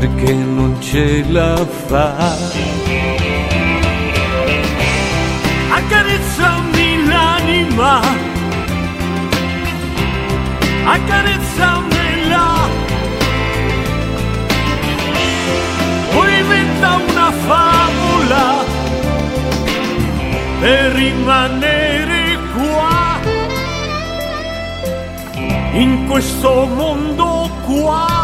[0.00, 1.54] perché non ce la
[1.86, 2.34] fa.
[5.70, 8.00] Accarezzami l'anima,
[10.84, 12.46] accarezzamela,
[16.12, 18.64] poi inventa una favola
[20.58, 23.20] per rimanere qua,
[25.74, 28.23] in questo mondo qua.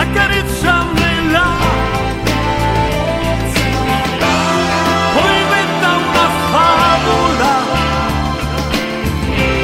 [0.00, 1.46] accarezzamela.
[5.14, 7.54] Poi inventa una favola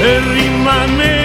[0.00, 1.21] per rimanere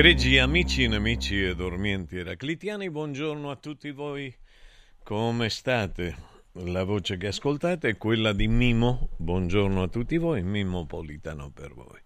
[0.00, 4.34] Egregi amici, nemici e dormienti eraclitiani, buongiorno a tutti voi.
[5.02, 6.16] Come state?
[6.52, 9.10] La voce che ascoltate è quella di Mimo.
[9.18, 12.00] Buongiorno a tutti voi, Mimo Politano per voi.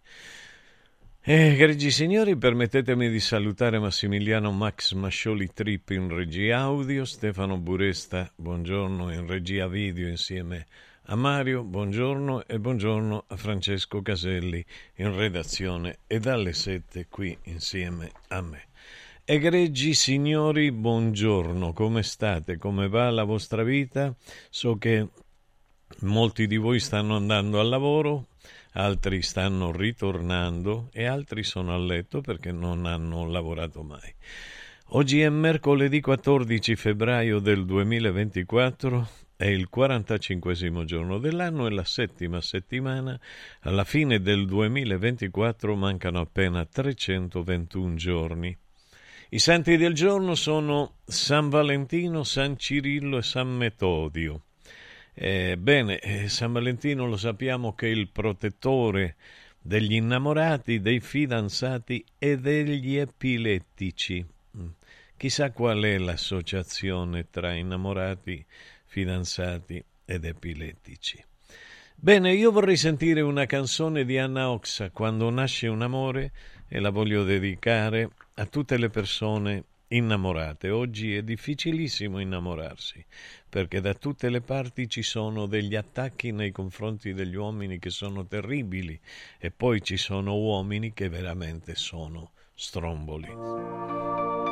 [1.21, 9.13] Egregi signori, permettetemi di salutare Massimiliano Max Mascioli Trip in regia audio, Stefano Buresta, buongiorno
[9.13, 14.65] in regia video insieme a a Mario, buongiorno e buongiorno a Francesco Caselli
[14.97, 18.69] in redazione e dalle sette qui insieme a me.
[19.23, 22.57] Egregi signori, buongiorno, come state?
[22.57, 24.15] Come va la vostra vita?
[24.49, 25.09] So che
[26.01, 28.29] molti di voi stanno andando al lavoro,
[28.73, 34.15] altri stanno ritornando e altri sono a letto perché non hanno lavorato mai.
[34.89, 42.41] Oggi è mercoledì 14 febbraio del 2024, è il 45 giorno dell'anno e la settima
[42.41, 43.19] settimana.
[43.61, 48.57] Alla fine del 2024 mancano appena 321 giorni.
[49.31, 54.43] I santi del giorno sono San Valentino, San Cirillo e San Metodio.
[55.13, 59.17] Eh, bene, eh, San Valentino lo sappiamo che è il protettore
[59.61, 64.25] degli innamorati, dei fidanzati e degli epilettici.
[64.57, 64.67] Mm.
[65.17, 68.45] Chissà qual è l'associazione tra innamorati,
[68.95, 71.21] fidanzati ed epilettici.
[71.97, 76.31] Bene, io vorrei sentire una canzone di Anna Oxa, Quando nasce un amore,
[76.69, 80.71] e la voglio dedicare a tutte le persone innamorate.
[80.71, 83.05] Oggi è difficilissimo innamorarsi,
[83.49, 88.25] perché da tutte le parti ci sono degli attacchi nei confronti degli uomini che sono
[88.25, 88.97] terribili
[89.39, 94.44] e poi ci sono uomini che veramente sono stromboli.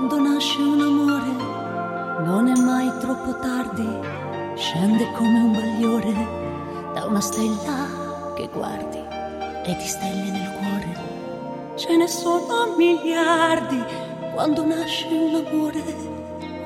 [0.00, 1.32] Quando nasce un amore
[2.24, 3.86] non è mai troppo tardi,
[4.54, 6.14] scende come un bagliore
[6.94, 10.96] da una stella che guardi e ti stelle nel cuore.
[11.74, 13.84] Ce ne sono miliardi
[14.32, 15.82] quando nasce un amore,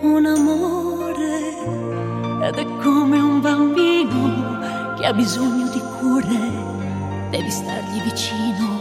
[0.02, 2.46] un amore.
[2.46, 6.38] Ed è come un bambino che ha bisogno di cure,
[7.30, 8.78] devi stargli vicino,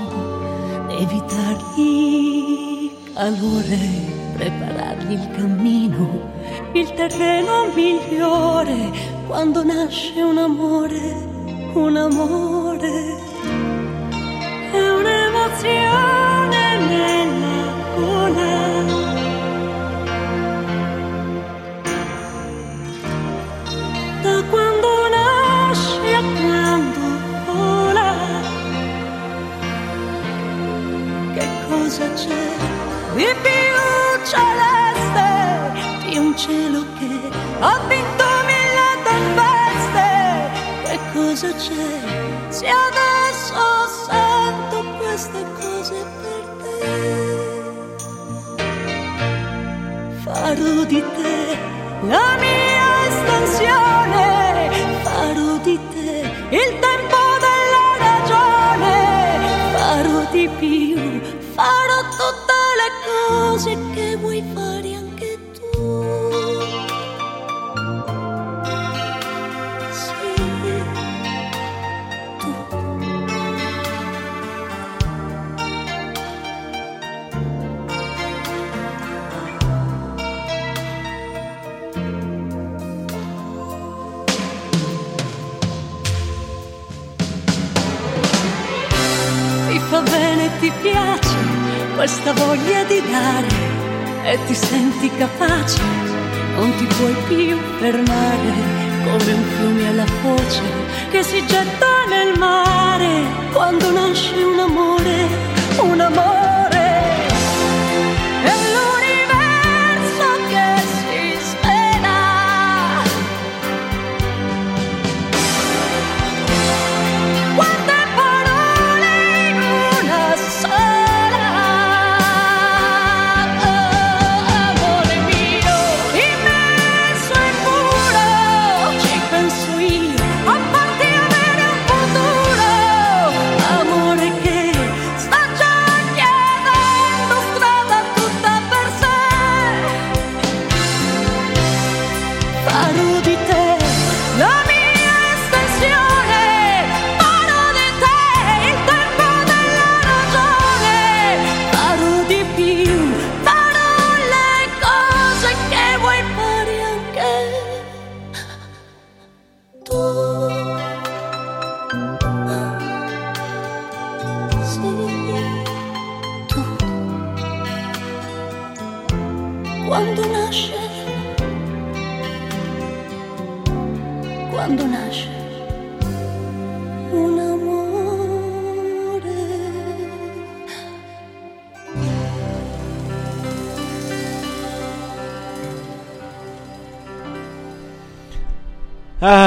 [0.90, 6.32] devi dargli calore preparargli il cammino,
[6.74, 8.92] il terreno migliore
[9.28, 11.00] quando nasce un amore,
[11.74, 12.92] un amore.
[14.72, 18.93] È un'emozione nella gola.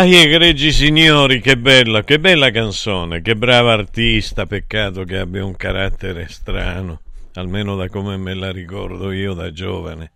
[0.06, 5.56] Ah, egregi signori, che bella, che bella canzone, che brava artista, peccato che abbia un
[5.56, 7.00] carattere strano,
[7.34, 10.12] almeno da come me la ricordo io da giovane.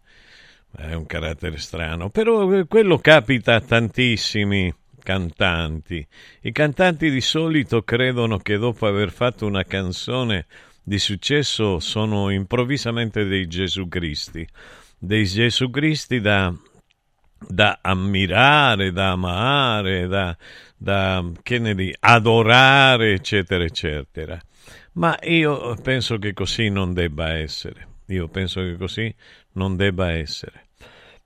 [0.76, 6.06] È un carattere strano, però quello capita a tantissimi cantanti.
[6.42, 10.46] I cantanti di solito credono che dopo aver fatto una canzone
[10.84, 14.46] di successo sono improvvisamente dei Gesù Cristi,
[14.96, 16.54] dei Gesù Cristi da
[17.46, 20.36] da ammirare, da amare, da,
[20.76, 24.40] da che ne di, adorare, eccetera, eccetera.
[24.92, 27.88] Ma io penso che così non debba essere.
[28.06, 29.14] Io penso che così
[29.52, 30.68] non debba essere.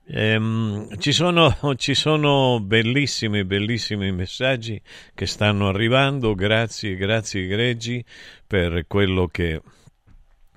[0.07, 4.79] Ehm, ci, sono, ci sono bellissimi, bellissimi messaggi
[5.13, 6.35] che stanno arrivando.
[6.35, 8.03] Grazie, grazie, egregi,
[8.45, 9.61] per quello che,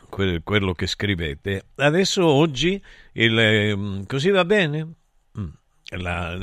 [0.09, 1.65] quello che scrivete.
[1.77, 2.81] Adesso, oggi,
[3.13, 4.93] il, ehm, così va bene?
[5.97, 6.37] La,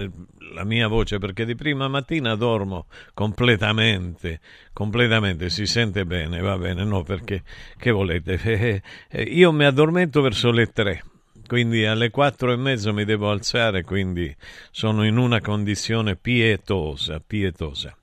[0.53, 4.39] la, mia voce perché di prima mattina dormo completamente,
[4.73, 7.43] completamente, si sente bene, va bene, no perché,
[7.77, 11.03] che volete, eh, eh, io mi addormento verso le tre,
[11.45, 14.35] quindi alle quattro e mezzo mi devo alzare, quindi
[14.71, 17.95] sono in una condizione pietosa, pietosa.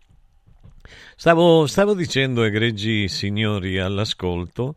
[1.17, 4.77] Stavo, stavo dicendo, egregi signori all'ascolto,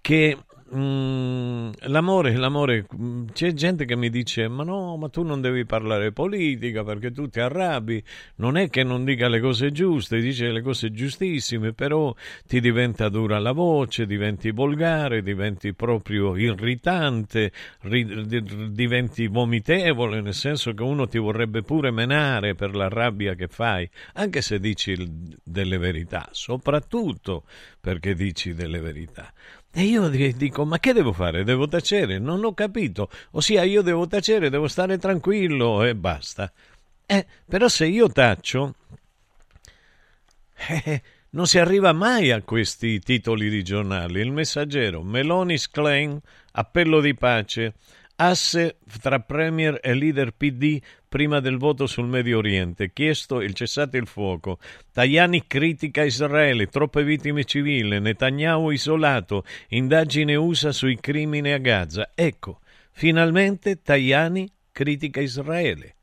[0.00, 0.36] che
[0.74, 5.64] Mm, l'amore, l'amore, mm, c'è gente che mi dice: Ma no, ma tu non devi
[5.64, 8.02] parlare politica perché tu ti arrabbi.
[8.36, 12.12] Non è che non dica le cose giuste, dice le cose giustissime, però
[12.48, 20.74] ti diventa dura la voce, diventi volgare, diventi proprio irritante, ri- diventi vomitevole, nel senso
[20.74, 24.96] che uno ti vorrebbe pure menare per la rabbia che fai, anche se dici
[25.44, 27.44] delle verità, soprattutto
[27.80, 29.32] perché dici delle verità.
[29.78, 31.44] E io dico, ma che devo fare?
[31.44, 32.18] Devo tacere?
[32.18, 33.10] Non ho capito.
[33.32, 36.50] Ossia, io devo tacere, devo stare tranquillo e basta.
[37.04, 38.74] Eh, però se io taccio,
[40.68, 41.02] eh,
[41.32, 44.20] non si arriva mai a questi titoli di giornali.
[44.20, 46.18] Il messaggero, Meloni's claim,
[46.52, 47.74] appello di pace,
[48.16, 50.80] asse tra Premier e leader PD
[51.16, 54.58] prima del voto sul Medio Oriente, chiesto il cessate il fuoco.
[54.92, 62.10] Tajani critica Israele, troppe vittime civili, Netanyahu isolato, indagine USA sui crimini a Gaza.
[62.14, 62.60] Ecco,
[62.92, 65.94] finalmente Tajani critica Israele.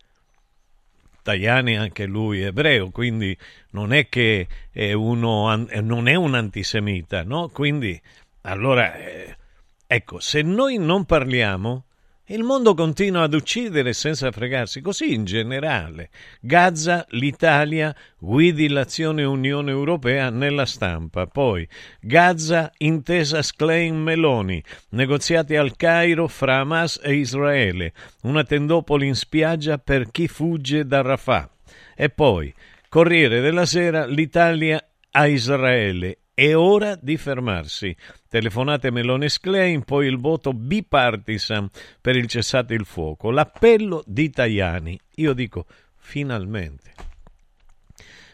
[1.21, 3.37] Tajani anche lui è ebreo, quindi
[3.69, 7.49] non è che è uno, non è un antisemita, no?
[7.49, 8.01] Quindi,
[8.41, 9.37] allora, eh,
[9.85, 11.85] ecco, se noi non parliamo
[12.27, 16.09] il mondo continua ad uccidere senza fregarsi, così in generale.
[16.39, 21.27] Gaza, l'Italia, guidi l'azione Unione Europea nella stampa.
[21.27, 21.67] Poi
[21.99, 29.77] Gaza, intesa Sklein Meloni, negoziati al Cairo fra Hamas e Israele, una tendopoli in spiaggia
[29.77, 31.49] per chi fugge da Rafah.
[31.95, 32.53] E poi
[32.87, 37.95] Corriere della Sera, l'Italia a Israele è ora di fermarsi.
[38.33, 41.69] Telefonate Melone Sclein, poi il voto bipartisan
[42.01, 43.29] per il cessate il fuoco.
[43.29, 44.99] L'appello di Tajani.
[45.17, 46.93] Io dico, finalmente.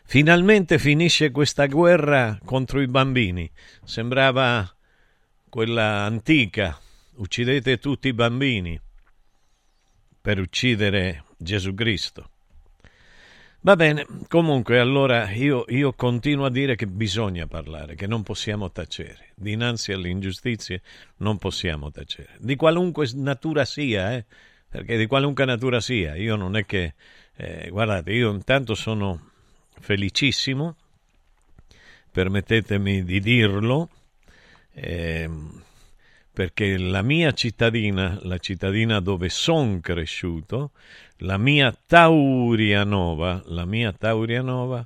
[0.05, 3.51] Finalmente finisce questa guerra contro i bambini.
[3.83, 4.73] Sembrava
[5.49, 6.79] quella antica.
[7.15, 8.79] Uccidete tutti i bambini
[10.21, 12.29] per uccidere Gesù Cristo.
[13.61, 18.71] Va bene, comunque allora io, io, continuo a dire che bisogna parlare, che non possiamo
[18.71, 19.31] tacere.
[19.35, 20.81] Dinanzi alle ingiustizie
[21.17, 22.35] non possiamo tacere.
[22.39, 24.23] Di qualunque natura sia, eh?
[24.69, 26.15] perché di qualunque natura sia.
[26.15, 26.93] Io non è che...
[27.35, 29.31] Eh, guardate, io intanto sono
[29.77, 30.75] felicissimo,
[32.11, 33.89] permettetemi di dirlo,
[34.73, 35.29] eh,
[36.31, 40.71] perché la mia cittadina, la cittadina dove sono cresciuto,
[41.17, 44.85] la mia Taurianova, la mia Taurianova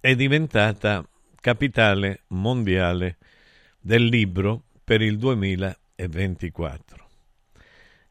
[0.00, 1.06] è diventata
[1.40, 3.16] capitale mondiale
[3.80, 7.08] del libro per il 2024.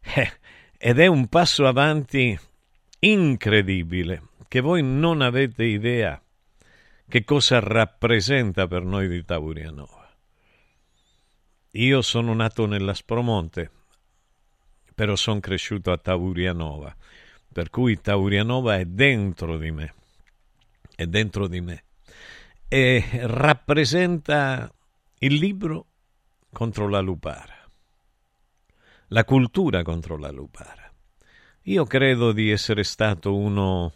[0.02, 0.32] Eh,
[0.78, 2.38] ed è un passo avanti
[3.00, 6.20] incredibile che voi non avete idea
[7.08, 9.99] che cosa rappresenta per noi di Taurianova.
[11.72, 13.72] Io sono nato nell'Aspromonte,
[14.96, 16.96] però sono cresciuto a Taurianova
[17.52, 19.94] per cui Taurianova è dentro di me,
[20.96, 21.84] è dentro di me
[22.68, 24.72] e rappresenta
[25.20, 25.88] il libro
[26.52, 27.68] contro la lupara,
[29.08, 30.92] la cultura contro la lupara.
[31.64, 33.94] Io credo di essere stato uno,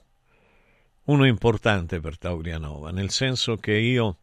[1.06, 4.18] uno importante per Taurianova, nel senso che io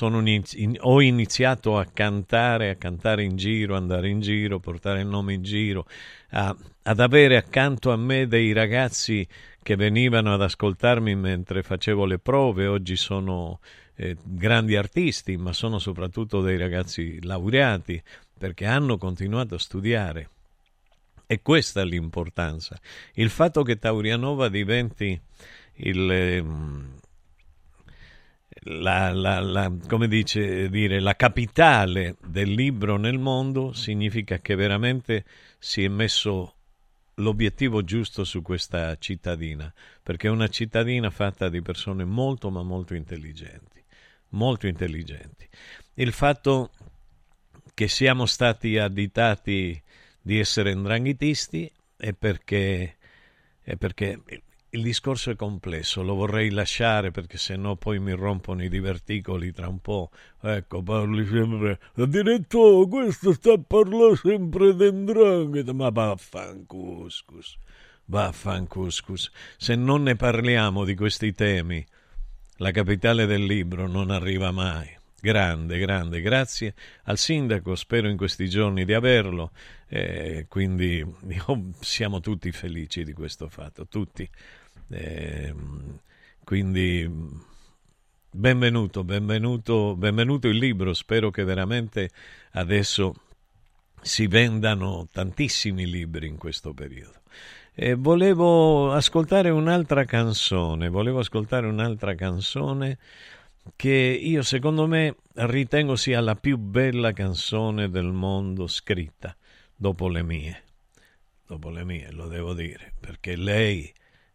[0.00, 5.34] in, ho iniziato a cantare, a cantare in giro, andare in giro, portare il nome
[5.34, 5.86] in giro,
[6.30, 9.26] a, ad avere accanto a me dei ragazzi
[9.62, 13.60] che venivano ad ascoltarmi mentre facevo le prove, oggi sono
[13.94, 18.02] eh, grandi artisti, ma sono soprattutto dei ragazzi laureati
[18.36, 20.30] perché hanno continuato a studiare.
[21.26, 22.78] E questa è l'importanza.
[23.14, 25.18] Il fatto che Taurianova diventi
[25.76, 26.94] il, ehm,
[28.64, 35.24] la, la, la, come dice, dire, la capitale del libro nel mondo significa che veramente
[35.58, 36.54] si è messo
[37.16, 42.94] l'obiettivo giusto su questa cittadina, perché è una cittadina fatta di persone molto ma molto
[42.94, 43.82] intelligenti,
[44.30, 45.48] molto intelligenti.
[45.94, 46.70] Il fatto
[47.74, 49.80] che siamo stati additati
[50.20, 52.96] di essere ndranghitisti è perché,
[53.60, 54.20] è perché
[54.74, 59.68] il discorso è complesso, lo vorrei lasciare perché sennò poi mi rompono i diverticoli tra
[59.68, 60.10] un po'.
[60.40, 61.78] Ecco, parli sempre.
[61.94, 65.74] Direttore, questo sta a parlare sempre d'endrangheta.
[65.74, 67.58] Ma vaffancuscus,
[68.06, 69.30] vaffancuscus.
[69.58, 71.84] Se non ne parliamo di questi temi,
[72.56, 75.00] la capitale del libro non arriva mai.
[75.20, 76.74] Grande, grande, grazie
[77.04, 79.52] al sindaco, spero in questi giorni di averlo,
[79.86, 84.28] eh, quindi io, siamo tutti felici di questo fatto, tutti.
[84.94, 85.54] Eh,
[86.44, 87.10] quindi
[88.30, 92.10] benvenuto, benvenuto, benvenuto il libro, spero che veramente
[92.52, 93.14] adesso
[94.02, 97.22] si vendano tantissimi libri in questo periodo.
[97.72, 102.98] E volevo ascoltare un'altra canzone, volevo ascoltare un'altra canzone
[103.74, 109.34] che io secondo me ritengo sia la più bella canzone del mondo scritta
[109.74, 110.62] dopo le mie.
[111.46, 113.90] Dopo le mie, lo devo dire, perché lei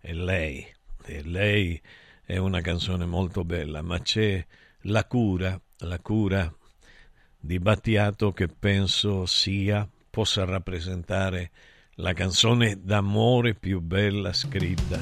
[0.07, 0.65] è lei,
[1.03, 1.81] e lei
[2.23, 4.45] è una canzone molto bella, ma c'è
[4.83, 6.49] la cura, la cura
[7.37, 11.51] di Battiato che penso sia, possa rappresentare
[11.95, 15.01] la canzone d'amore più bella scritta.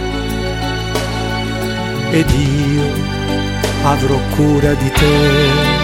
[2.11, 2.83] ed io
[3.83, 5.79] avrò cura di te.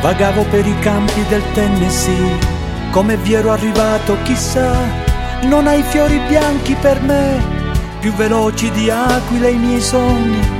[0.00, 2.38] Vagavo per i campi del Tennessee,
[2.90, 4.74] come vi ero arrivato chissà,
[5.42, 7.38] non hai fiori bianchi per me,
[8.00, 10.59] più veloci di aquile i miei sogni,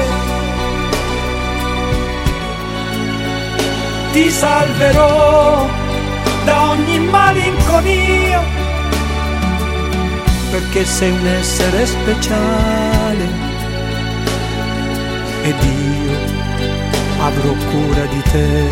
[4.11, 5.69] Ti salverò
[6.43, 8.43] da ogni malinconia,
[10.51, 13.29] perché sei un essere speciale
[15.43, 16.17] ed io
[17.19, 18.69] avrò cura di te.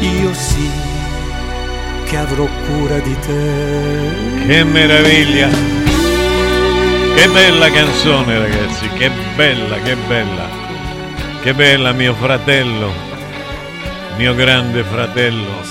[0.00, 0.70] Io sì
[2.06, 4.46] che avrò cura di te.
[4.46, 5.48] Che meraviglia!
[7.14, 10.48] Che bella canzone ragazzi, che bella, che bella.
[11.40, 13.09] Che bella mio fratello,
[14.20, 15.62] mio grande fratello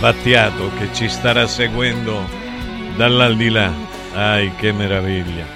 [0.00, 2.28] Battiato che ci starà seguendo
[2.96, 3.72] dall'aldilà.
[4.14, 5.46] Ai, che meraviglia!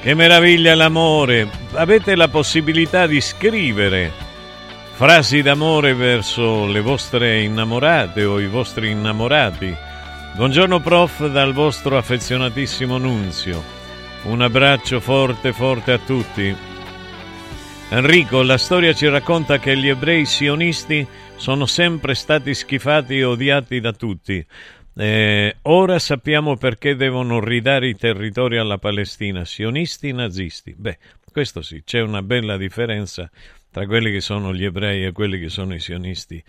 [0.00, 1.48] Che meraviglia l'amore!
[1.74, 4.10] Avete la possibilità di scrivere
[4.94, 9.72] frasi d'amore verso le vostre innamorate o i vostri innamorati.
[10.34, 13.62] Buongiorno prof dal vostro affezionatissimo Nunzio.
[14.24, 16.71] Un abbraccio forte forte a tutti.
[17.94, 23.80] Enrico, la storia ci racconta che gli ebrei sionisti sono sempre stati schifati e odiati
[23.80, 24.42] da tutti.
[24.94, 30.74] Eh, ora sappiamo perché devono ridare i territori alla Palestina, sionisti e nazisti.
[30.74, 30.96] Beh,
[31.30, 33.30] questo sì, c'è una bella differenza
[33.70, 36.42] tra quelli che sono gli ebrei e quelli che sono i sionisti,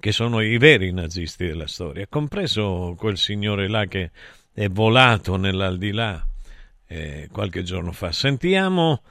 [0.00, 4.12] che sono i veri nazisti della storia, compreso quel signore là che
[4.50, 6.26] è volato nell'aldilà
[6.86, 8.12] eh, qualche giorno fa.
[8.12, 9.02] Sentiamo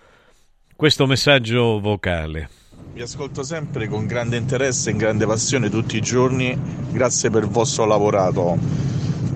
[0.75, 2.49] questo messaggio vocale.
[2.93, 6.57] Vi ascolto sempre con grande interesse e grande passione tutti i giorni,
[6.91, 8.57] grazie per il vostro lavorato.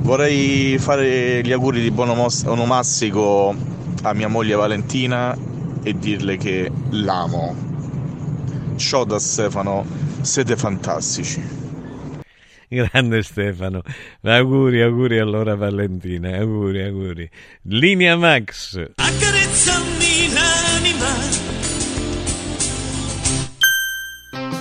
[0.02, 3.56] Vorrei fare gli auguri di buon onomastico
[4.04, 5.38] a mia moglie Valentina
[5.84, 7.56] e dirle che l'amo.
[8.78, 9.86] Ciao da Stefano,
[10.22, 11.58] siete fantastici.
[12.70, 13.82] Grande Stefano,
[14.22, 17.30] auguri, auguri allora Valentina, auguri, auguri.
[17.64, 18.78] Linea Max.
[18.96, 19.89] Accarezzami
[21.00, 21.49] l'anima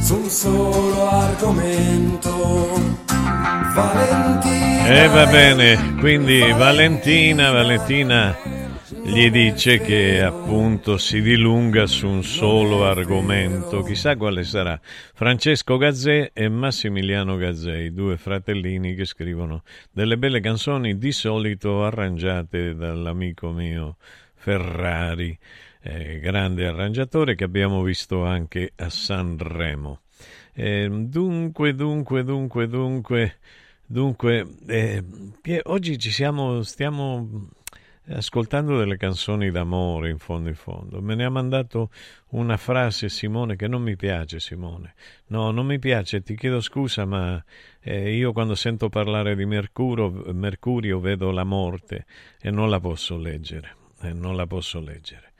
[0.00, 2.94] Su un solo argomento.
[3.74, 4.86] Valentina.
[4.88, 8.36] E va bene, quindi Valentina, Valentina
[9.06, 14.80] gli dice che appunto si dilunga su un solo argomento, chissà quale sarà.
[14.82, 19.62] Francesco Gazzè e Massimiliano Gazzè, i due fratellini che scrivono
[19.92, 23.96] delle belle canzoni di solito arrangiate dall'amico mio
[24.34, 25.36] Ferrari,
[25.86, 30.00] eh, grande arrangiatore che abbiamo visto anche a Sanremo.
[30.52, 33.36] Eh, dunque, dunque, dunque, dunque,
[33.86, 35.04] dunque, eh,
[35.64, 37.50] oggi ci siamo, stiamo
[38.08, 41.00] ascoltando delle canzoni d'amore in fondo in fondo.
[41.00, 41.90] Me ne ha mandato
[42.30, 44.94] una frase Simone che non mi piace, Simone.
[45.26, 47.42] No, non mi piace, ti chiedo scusa, ma
[47.80, 52.06] eh, io quando sento parlare di Mercurio, Mercurio vedo la morte
[52.40, 53.76] e non la posso leggere.
[54.02, 55.32] Eh, non la posso leggere.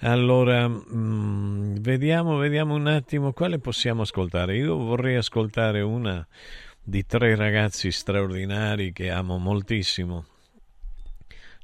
[0.00, 4.56] Allora, mh, vediamo, vediamo un attimo quale possiamo ascoltare.
[4.56, 6.26] Io vorrei ascoltare una
[6.82, 10.24] di tre ragazzi straordinari che amo moltissimo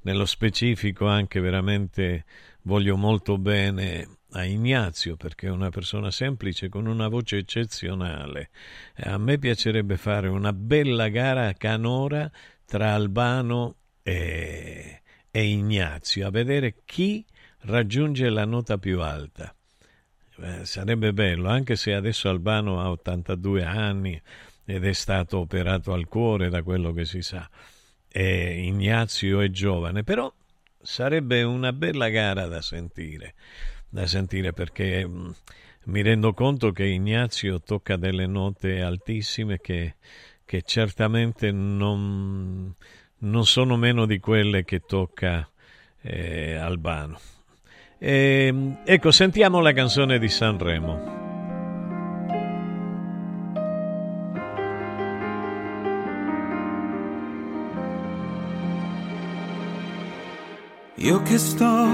[0.05, 2.25] nello specifico anche veramente
[2.63, 8.51] voglio molto bene a Ignazio perché è una persona semplice con una voce eccezionale.
[8.97, 12.31] A me piacerebbe fare una bella gara a canora
[12.65, 17.25] tra Albano e, e Ignazio a vedere chi
[17.67, 19.55] raggiunge la nota più alta.
[20.37, 24.21] Eh, sarebbe bello, anche se adesso Albano ha 82 anni
[24.65, 27.49] ed è stato operato al cuore da quello che si sa
[28.17, 30.33] e Ignazio è giovane, però
[30.81, 33.35] sarebbe una bella gara da sentire,
[33.89, 35.31] da sentire perché mm,
[35.87, 39.97] mi rendo conto che Ignazio tocca delle note altissime che,
[40.45, 42.73] che certamente non,
[43.19, 45.51] non, sono meno di quelle che tocca
[46.01, 47.19] eh, Albano.
[47.99, 51.13] E, ecco, sentiamo la canzone di Sanremo.
[60.97, 61.87] Io che sto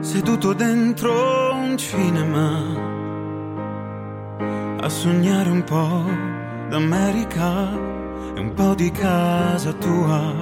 [0.00, 2.94] seduto dentro un cinema
[4.80, 6.04] a sognare un po'
[6.70, 7.72] d'America
[8.34, 10.32] e un po' di casa tua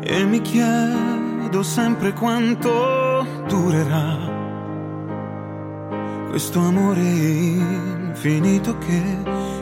[0.00, 3.13] e mi chiedo sempre quanto
[3.48, 4.34] durerà
[6.34, 9.00] questo amore infinito che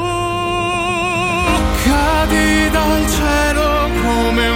[1.85, 4.56] cadi dal cielo come un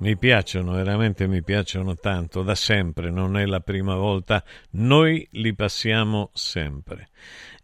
[0.00, 5.56] Mi piacciono, veramente mi piacciono tanto, da sempre, non è la prima volta, noi li
[5.56, 7.08] passiamo sempre.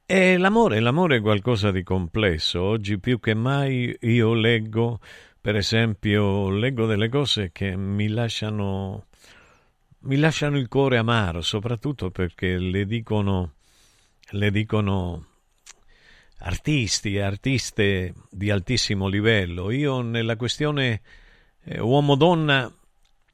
[0.04, 4.98] E l'amore, l'amore è qualcosa di complesso, oggi più che mai io leggo,
[5.40, 9.06] per esempio, leggo delle cose che mi lasciano,
[10.00, 13.52] mi lasciano il cuore amaro, soprattutto perché le dicono,
[14.30, 15.26] le dicono
[16.38, 19.70] artisti artiste di altissimo livello.
[19.70, 21.00] Io nella questione
[21.64, 22.70] eh, uomo-donna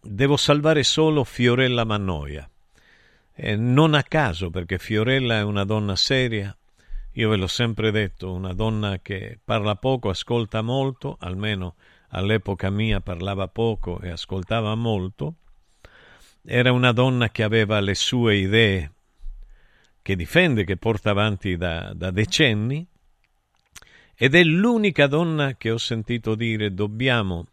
[0.01, 2.49] devo salvare solo Fiorella Mannoia.
[3.35, 6.55] E non a caso, perché Fiorella è una donna seria,
[7.13, 11.75] io ve l'ho sempre detto, una donna che parla poco, ascolta molto, almeno
[12.11, 15.35] all'epoca mia parlava poco e ascoltava molto.
[16.45, 18.93] Era una donna che aveva le sue idee,
[20.03, 22.87] che difende, che porta avanti da, da decenni,
[24.15, 27.47] ed è l'unica donna che ho sentito dire dobbiamo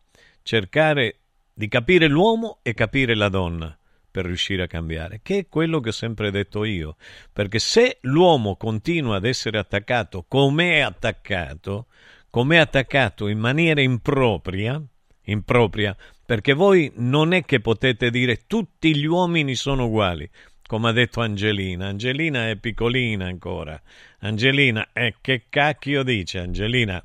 [0.48, 1.20] cercare
[1.54, 3.78] di capire l'uomo e capire la donna
[4.10, 6.96] per riuscire a cambiare, che è quello che ho sempre detto io,
[7.34, 11.88] perché se l'uomo continua ad essere attaccato come è attaccato,
[12.30, 14.82] come è attaccato in maniera impropria,
[15.24, 20.30] impropria, perché voi non è che potete dire tutti gli uomini sono uguali,
[20.66, 21.88] come ha detto Angelina.
[21.88, 23.80] Angelina è piccolina ancora.
[24.20, 27.04] Angelina, eh, che cacchio dice Angelina?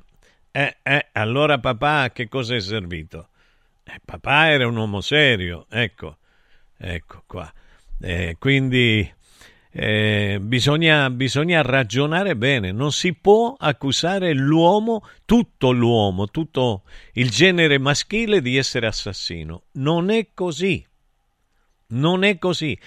[0.49, 3.27] Eh, eh, allora papà a che cosa è servito?
[3.85, 6.17] Eh, papà era un uomo serio, ecco,
[6.77, 7.51] ecco qua.
[7.99, 9.11] Eh, quindi
[9.71, 17.77] eh, bisogna, bisogna ragionare bene, non si può accusare l'uomo, tutto l'uomo, tutto il genere
[17.77, 19.63] maschile di essere assassino.
[19.73, 20.85] Non è così.
[21.87, 22.77] Non è così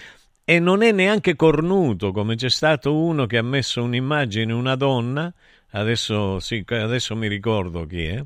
[0.43, 5.33] e non è neanche cornuto come c'è stato uno che ha messo un'immagine una donna
[5.71, 8.23] adesso, sì, adesso mi ricordo chi è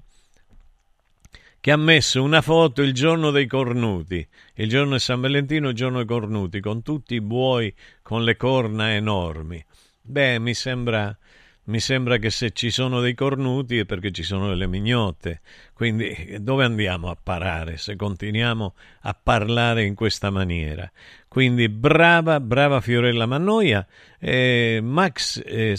[1.61, 5.75] che ha messo una foto il giorno dei cornuti il giorno di San Valentino il
[5.75, 9.63] giorno dei cornuti con tutti i buoi con le corna enormi
[10.01, 11.17] beh mi sembra
[11.63, 15.41] mi sembra che se ci sono dei cornuti è perché ci sono delle mignotte.
[15.73, 20.91] Quindi dove andiamo a parare se continuiamo a parlare in questa maniera?
[21.27, 23.85] Quindi brava, brava Fiorella Mannoia.
[24.19, 25.75] Eh, Max, eh,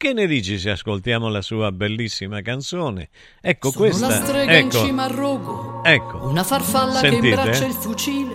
[0.00, 3.10] che ne dici se ascoltiamo la sua bellissima canzone?
[3.38, 4.08] Ecco Sono questa.
[4.08, 6.26] la strega ecco, in cima al rogo, ecco.
[6.26, 8.34] una farfalla Sentite, che imbraccia il fucile,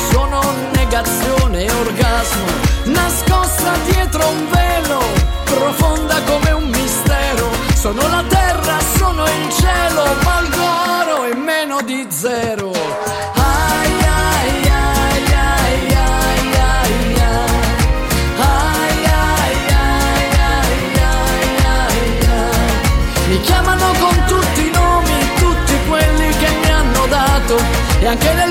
[0.91, 2.45] Sono negazione e orgasmo.
[2.83, 4.99] Nascosta dietro un velo,
[5.45, 7.49] profonda come un mistero.
[7.75, 10.63] Sono la terra, sono il cielo, valgo
[10.99, 12.71] oro e meno di zero.
[12.71, 17.19] Ai, ai, ai, ai, ai, ai.
[18.37, 23.29] Ai, ai, ai, ai, ai, ai, ai.
[23.29, 27.55] Mi chiamano con tutti i nomi, tutti quelli che mi hanno dato.
[28.01, 28.50] E anche nel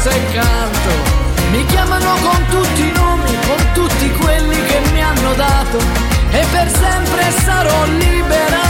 [0.00, 0.90] Prosa e canto.
[1.50, 5.78] Mi chiamano con tutti i nomi, con tutti quelli che mi hanno dato
[6.30, 8.62] e per sempre sarò libera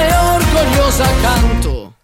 [0.00, 1.94] e orgogliosa canto.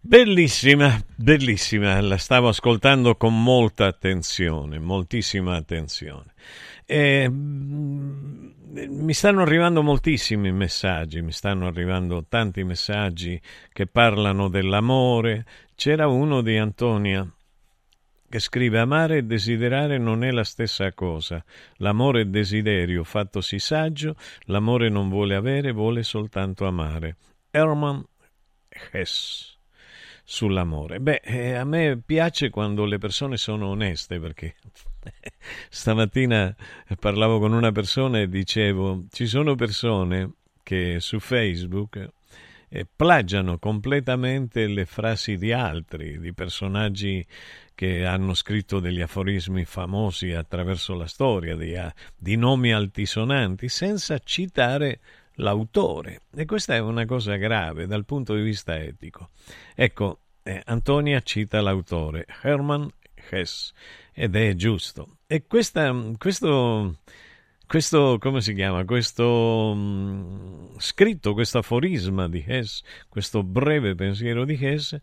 [0.00, 6.32] Bellissima, bellissima, la stavo ascoltando con molta attenzione, moltissima attenzione.
[6.86, 13.40] E, mm, mi stanno arrivando moltissimi messaggi, mi stanno arrivando tanti messaggi
[13.72, 15.46] che parlano dell'amore.
[15.74, 17.26] C'era uno di Antonia
[18.28, 21.42] che scrive amare e desiderare non è la stessa cosa.
[21.76, 27.16] L'amore è desiderio, fattosi saggio, l'amore non vuole avere, vuole soltanto amare.
[27.50, 28.02] Hermann
[28.92, 29.57] Hess
[30.30, 31.00] sull'amore.
[31.00, 34.56] Beh, eh, a me piace quando le persone sono oneste perché
[35.70, 36.54] stamattina
[37.00, 42.10] parlavo con una persona e dicevo ci sono persone che su Facebook
[42.68, 47.24] eh, plagiano completamente le frasi di altri, di personaggi
[47.74, 51.74] che hanno scritto degli aforismi famosi attraverso la storia, di,
[52.14, 55.00] di nomi altisonanti, senza citare
[55.38, 56.22] l'autore.
[56.34, 59.30] E questa è una cosa grave dal punto di vista etico.
[59.74, 62.86] Ecco, eh, Antonia cita l'autore, Hermann
[63.30, 63.72] Hess,
[64.12, 65.18] ed è giusto.
[65.26, 66.98] E questa, questo,
[67.66, 68.84] questo, come si chiama?
[68.84, 69.26] Questo
[69.72, 74.96] um, scritto, questo aforisma di Hess, questo breve pensiero di Hess,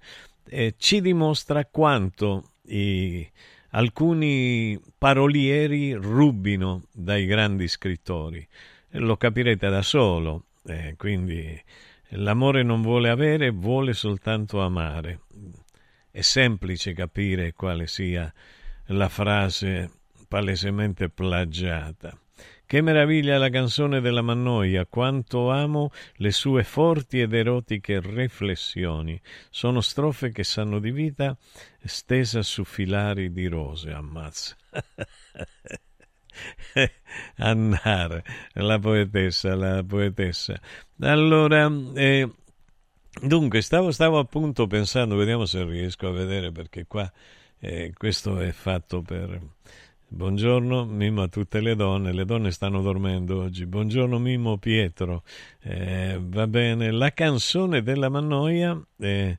[0.48, 3.28] eh, ci dimostra quanto i,
[3.72, 8.48] alcuni parolieri rubino dai grandi scrittori.
[8.98, 11.62] Lo capirete da solo, eh, quindi
[12.10, 15.22] l'amore non vuole avere, vuole soltanto amare.
[16.10, 18.32] È semplice capire quale sia
[18.88, 19.92] la frase
[20.28, 22.18] palesemente plagiata.
[22.66, 29.20] Che meraviglia la canzone della Mannoia, quanto amo le sue forti ed erotiche riflessioni.
[29.50, 31.38] Sono strofe che sanno di vita
[31.84, 34.56] stesa su filari di rose, ammazza.
[37.38, 38.22] Annar,
[38.54, 40.60] la poetessa, la poetessa.
[41.02, 42.30] Allora, eh,
[43.22, 47.12] dunque, stavo, stavo appunto pensando, vediamo se riesco a vedere perché qua
[47.60, 49.40] eh, questo è fatto per
[50.08, 53.66] Buongiorno Mimo a tutte le donne, le donne stanno dormendo oggi.
[53.66, 55.24] Buongiorno Mimo Pietro,
[55.62, 56.92] eh, va bene.
[56.92, 59.38] La canzone della Mannoia, eh,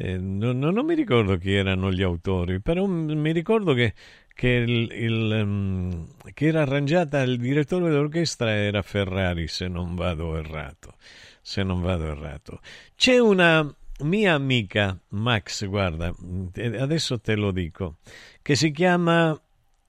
[0.00, 3.94] eh, non, non, mi ricordo chi erano gli autori, però mi ricordo che,
[4.32, 10.36] che, il, il, um, che era arrangiata, il direttore d'orchestra era Ferrari, se non vado
[10.36, 10.94] errato.
[11.40, 12.60] Se non vado errato.
[12.94, 16.14] C'è una mia amica, Max, guarda,
[16.78, 17.96] adesso te lo dico,
[18.40, 19.36] che si chiama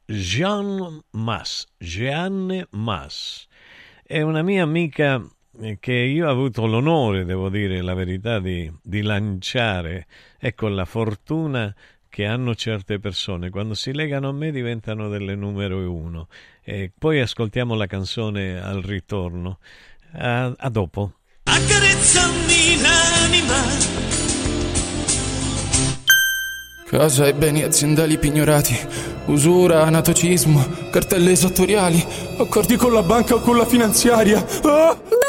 [0.05, 3.47] Jean Mas, Jeanne Mas.
[4.01, 5.23] È una mia amica
[5.79, 10.07] che io ho avuto l'onore, devo dire la verità, di, di lanciare.
[10.39, 11.73] Ecco la fortuna
[12.07, 13.49] che hanno certe persone.
[13.49, 16.27] Quando si legano a me diventano delle numero uno.
[16.63, 19.59] E poi ascoltiamo la canzone al ritorno.
[20.13, 21.13] A, a dopo.
[21.43, 23.97] Accarezzami l'anima
[26.89, 28.75] Casa e beni aziendali pignorati,
[29.27, 32.03] usura, anatocismo, cartelle esattoriali,
[32.39, 34.43] accordi con la banca o con la finanziaria.
[34.63, 35.18] Ah!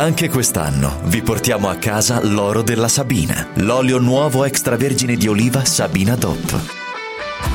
[0.00, 6.16] Anche quest'anno vi portiamo a casa l'oro della Sabina, l'olio nuovo extravergine di oliva Sabina
[6.16, 6.58] DOP.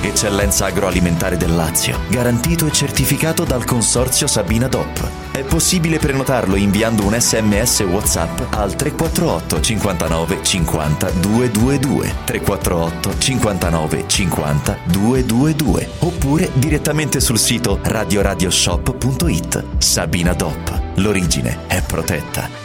[0.03, 5.24] Eccellenza agroalimentare del Lazio, garantito e certificato dal consorzio Sabina DOP.
[5.35, 14.77] È possibile prenotarlo inviando un sms WhatsApp al 348 59 50 222 348 59 50
[14.85, 19.63] 222 oppure direttamente sul sito radioradioshop.it.
[19.79, 20.81] Sabina DOP.
[20.95, 22.64] L'origine è protetta.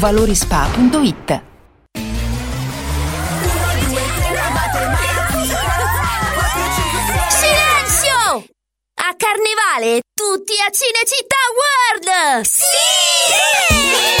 [0.01, 1.41] valorispa.it.
[7.29, 8.45] Silenzio!
[8.95, 12.43] A Carnevale tutti a Cinecittà World!
[12.45, 14.20] Sì!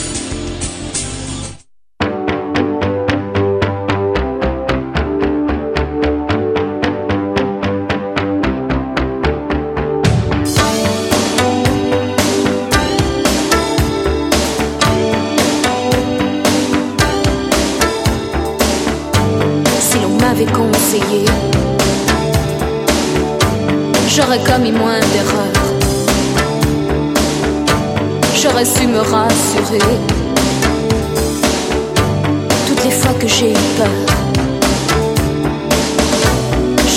[28.91, 29.79] me rassurer
[32.67, 33.87] toutes les fois que j'ai eu peur.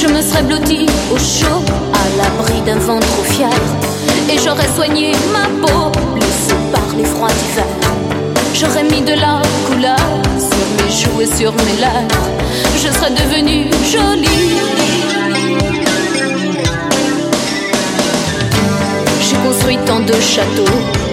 [0.00, 3.60] Je me serais blottie au chaud, à l'abri d'un vent trop fier.
[4.28, 7.72] Et j'aurais soigné ma peau, blessée par les froids d'hiver.
[8.54, 12.28] J'aurais mis de la couleur sur mes joues et sur mes lèvres.
[12.76, 14.58] Je serais devenue jolie.
[19.22, 21.03] J'ai construit tant de châteaux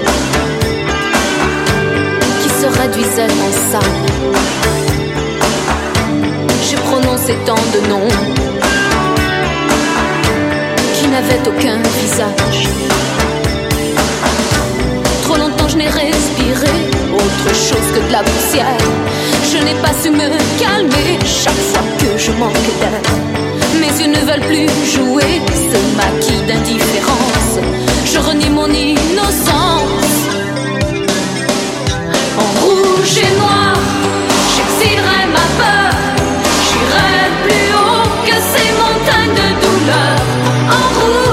[2.79, 4.31] réduisaient en sable.
[6.67, 8.07] J'ai prononcé tant de noms
[10.95, 12.67] qui n'avaient aucun visage.
[15.23, 16.71] Trop longtemps je n'ai respiré
[17.13, 18.77] autre chose que de la poussière.
[19.51, 23.01] Je n'ai pas su me calmer chaque fois que je manque d'air.
[23.79, 25.41] Mes yeux ne veulent plus jouer
[25.71, 27.59] ce maquis d'indifférence.
[28.05, 30.20] Je renie mon innocence.
[36.67, 40.17] J'irai plus haut que ces montagnes de douleur.
[40.69, 41.30] En rouge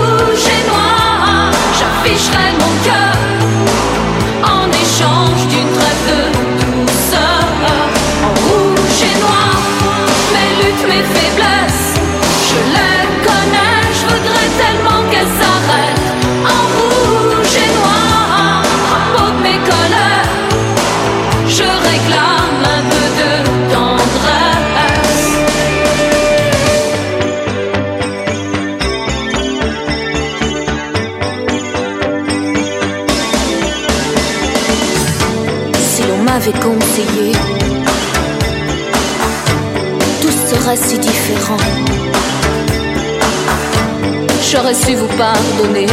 [44.51, 45.87] J'aurais su vous pardonner.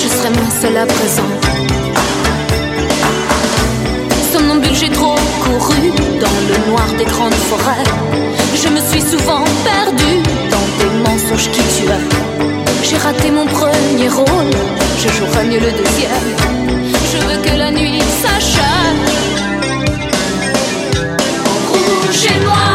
[0.00, 1.30] Je serais moins seule à présent.
[4.32, 7.90] Somnambule, j'ai trop couru dans le noir des grandes forêts.
[8.54, 10.22] Je me suis souvent perdue
[10.52, 12.06] dans des mensonges qui tuaient.
[12.84, 14.54] J'ai raté mon premier rôle,
[15.02, 16.28] je jouerai mieux le deuxième.
[17.10, 19.00] Je veux que la nuit s'achève.
[21.50, 22.73] En rouge et noir,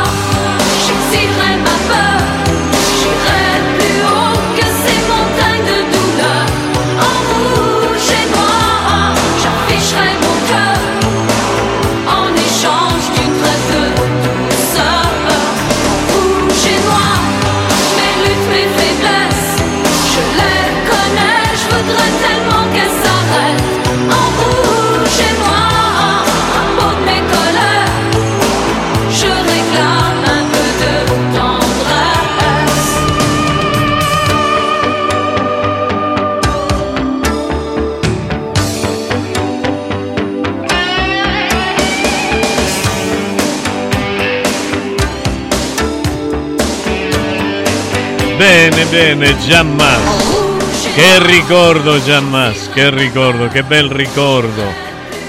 [48.59, 50.91] Bene, bene, Giammas.
[50.93, 54.63] Che ricordo, Giammas, che ricordo, che bel ricordo.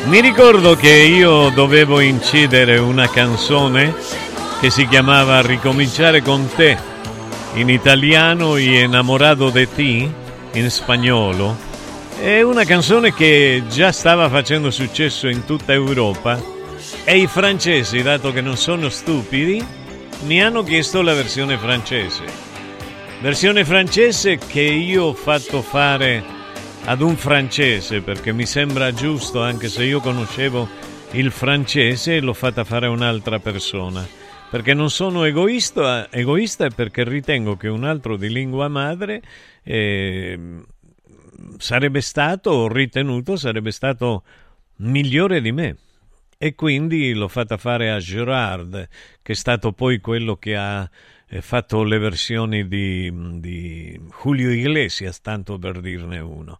[0.07, 3.95] Mi ricordo che io dovevo incidere una canzone
[4.59, 6.77] che si chiamava Ricominciare con te,
[7.55, 10.13] in italiano y Enamorado de ti,
[10.55, 11.57] in spagnolo.
[12.21, 16.37] È una canzone che già stava facendo successo in tutta Europa
[17.05, 19.65] e i francesi, dato che non sono stupidi,
[20.25, 22.50] mi hanno chiesto la versione francese.
[23.21, 26.25] Versione francese che io ho fatto fare
[26.87, 30.67] ad un francese perché mi sembra giusto, anche se io conoscevo
[31.11, 34.09] il francese, l'ho fatta fare a un'altra persona.
[34.49, 39.21] Perché non sono egoista, egoista perché ritengo che un altro di lingua madre
[39.65, 40.39] eh,
[41.59, 44.25] sarebbe stato, ritenuto, sarebbe stato
[44.77, 45.77] migliore di me.
[46.39, 48.89] E quindi l'ho fatta fare a Gerard,
[49.21, 50.89] che è stato poi quello che ha
[51.41, 56.59] fatto le versioni di, di Julio Iglesias, tanto per dirne uno.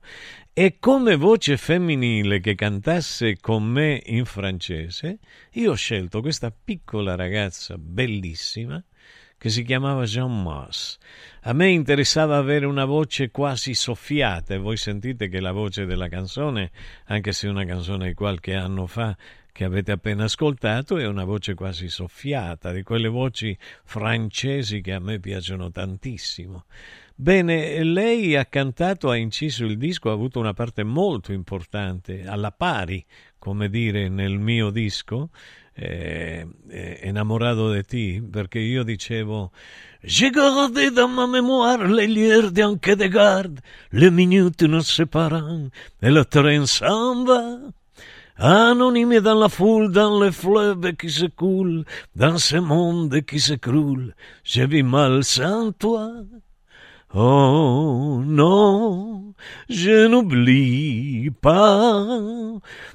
[0.53, 5.19] E come voce femminile che cantasse con me in francese,
[5.53, 8.83] io ho scelto questa piccola ragazza bellissima
[9.41, 10.99] che si chiamava Jean Moss.
[11.45, 16.09] A me interessava avere una voce quasi soffiata e voi sentite che la voce della
[16.09, 16.71] canzone,
[17.07, 19.17] anche se una canzone di qualche anno fa,
[19.53, 25.01] che avete appena ascoltato è una voce quasi soffiata, di quelle voci francesi che a
[25.01, 26.65] me piacciono tantissimo.
[27.15, 32.51] Bene, lei ha cantato, ha inciso il disco, ha avuto una parte molto importante, alla
[32.51, 33.05] pari,
[33.39, 35.29] come dire, nel mio disco,
[35.75, 39.51] eh, eh, Ennamorato de ti, perché io dicevo
[40.03, 43.61] J'ai gardé dans ma mémoire les d'un quai de garde,
[43.93, 45.69] les minutes nous séparant,
[46.01, 47.59] et le train s'en va.
[48.43, 51.85] Anonyme dans la foule, dans le fleuve qui se coule,
[52.17, 54.15] dans ce monde qui s'écroule,
[54.45, 56.11] je vis mal sans toi.
[57.13, 59.35] Oh non,
[59.69, 62.07] je n'oublie pas.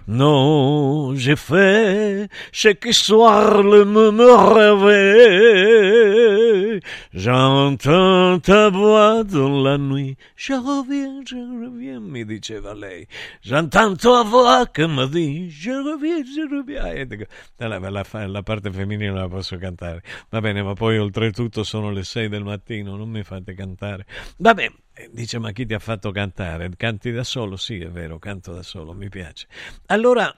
[0.07, 4.85] Non, j'ai fait chaque soir le même rêve.
[7.13, 10.15] J'entends ta voix dans la nuit.
[10.35, 13.07] Je reviens, je reviens, mi diceva lei.
[13.41, 16.85] J'entends ta voix che mi dit, je reviens, je reviens.
[16.85, 17.25] E dico,
[17.57, 20.03] la, la, la parte femminile la posso cantare.
[20.29, 24.04] Va bene, ma poi oltretutto sono le sei del mattino, non mi fate cantare.
[24.37, 24.71] Vabbè,
[25.11, 26.69] dice ma chi ti ha fatto cantare?
[26.75, 27.55] Canti da solo?
[27.55, 29.47] Sì, è vero, canto da solo, mi piace.
[29.87, 30.33] Allora,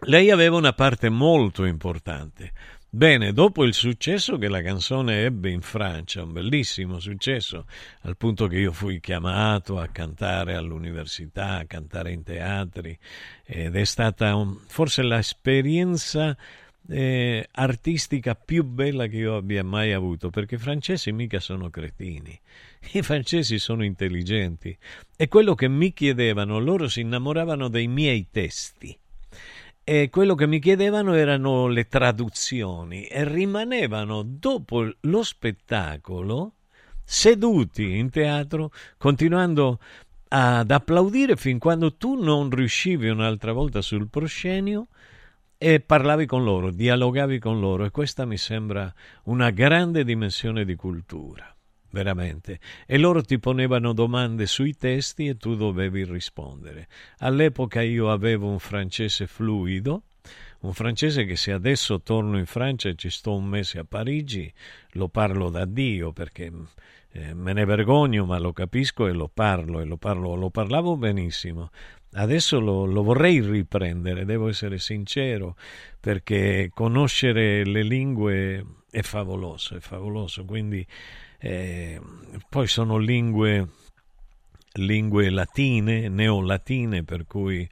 [0.00, 2.52] lei aveva una parte molto importante.
[2.88, 7.66] Bene, dopo il successo che la canzone ebbe in Francia, un bellissimo successo,
[8.02, 12.96] al punto che io fui chiamato a cantare all'università, a cantare in teatri,
[13.44, 16.34] ed è stata un, forse l'esperienza
[16.88, 22.38] eh, artistica più bella che io abbia mai avuto, perché i francesi mica sono cretini,
[22.92, 24.76] i francesi sono intelligenti.
[25.16, 28.96] E quello che mi chiedevano, loro si innamoravano dei miei testi.
[29.82, 33.06] E quello che mi chiedevano erano le traduzioni.
[33.06, 36.52] E rimanevano dopo lo spettacolo
[37.08, 39.78] seduti in teatro continuando
[40.28, 44.88] ad applaudire fin quando tu non riuscivi un'altra volta sul proscenio
[45.56, 47.84] e parlavi con loro, dialogavi con loro.
[47.84, 48.92] E questa mi sembra
[49.24, 51.55] una grande dimensione di cultura
[51.96, 52.60] veramente.
[52.86, 56.88] E loro ti ponevano domande sui testi e tu dovevi rispondere.
[57.20, 60.02] All'epoca io avevo un francese fluido,
[60.60, 64.52] un francese che se adesso torno in Francia e ci sto un mese a Parigi,
[64.92, 66.52] lo parlo da Dio perché
[67.12, 70.96] eh, me ne vergogno, ma lo capisco e lo parlo e lo, parlo, lo parlavo
[70.96, 71.70] benissimo.
[72.12, 75.56] Adesso lo, lo, vorrei riprendere, devo essere sincero,
[76.00, 80.44] perché conoscere le lingue è favoloso, è favoloso.
[80.44, 80.86] Quindi
[81.38, 82.00] eh,
[82.48, 83.68] poi sono lingue,
[84.74, 87.68] lingue latine, neolatine, per cui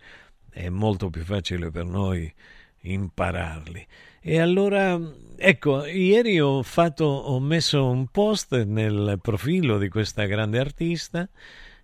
[0.51, 2.33] è molto più facile per noi
[2.83, 3.87] impararli.
[4.21, 4.99] E allora,
[5.37, 11.29] ecco, ieri ho, fatto, ho messo un post nel profilo di questa grande artista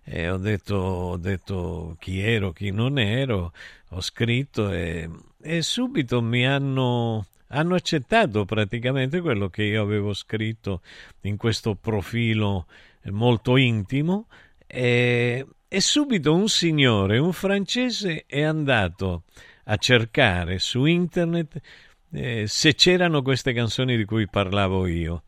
[0.03, 3.53] e ho detto, ho detto chi ero, chi non ero,
[3.89, 5.07] ho scritto e,
[5.39, 10.81] e subito mi hanno hanno accettato praticamente quello che io avevo scritto
[11.21, 12.67] in questo profilo
[13.05, 14.27] molto intimo
[14.67, 19.23] e, e subito un signore, un francese, è andato
[19.65, 21.59] a cercare su internet
[22.13, 25.23] eh, se c'erano queste canzoni di cui parlavo io.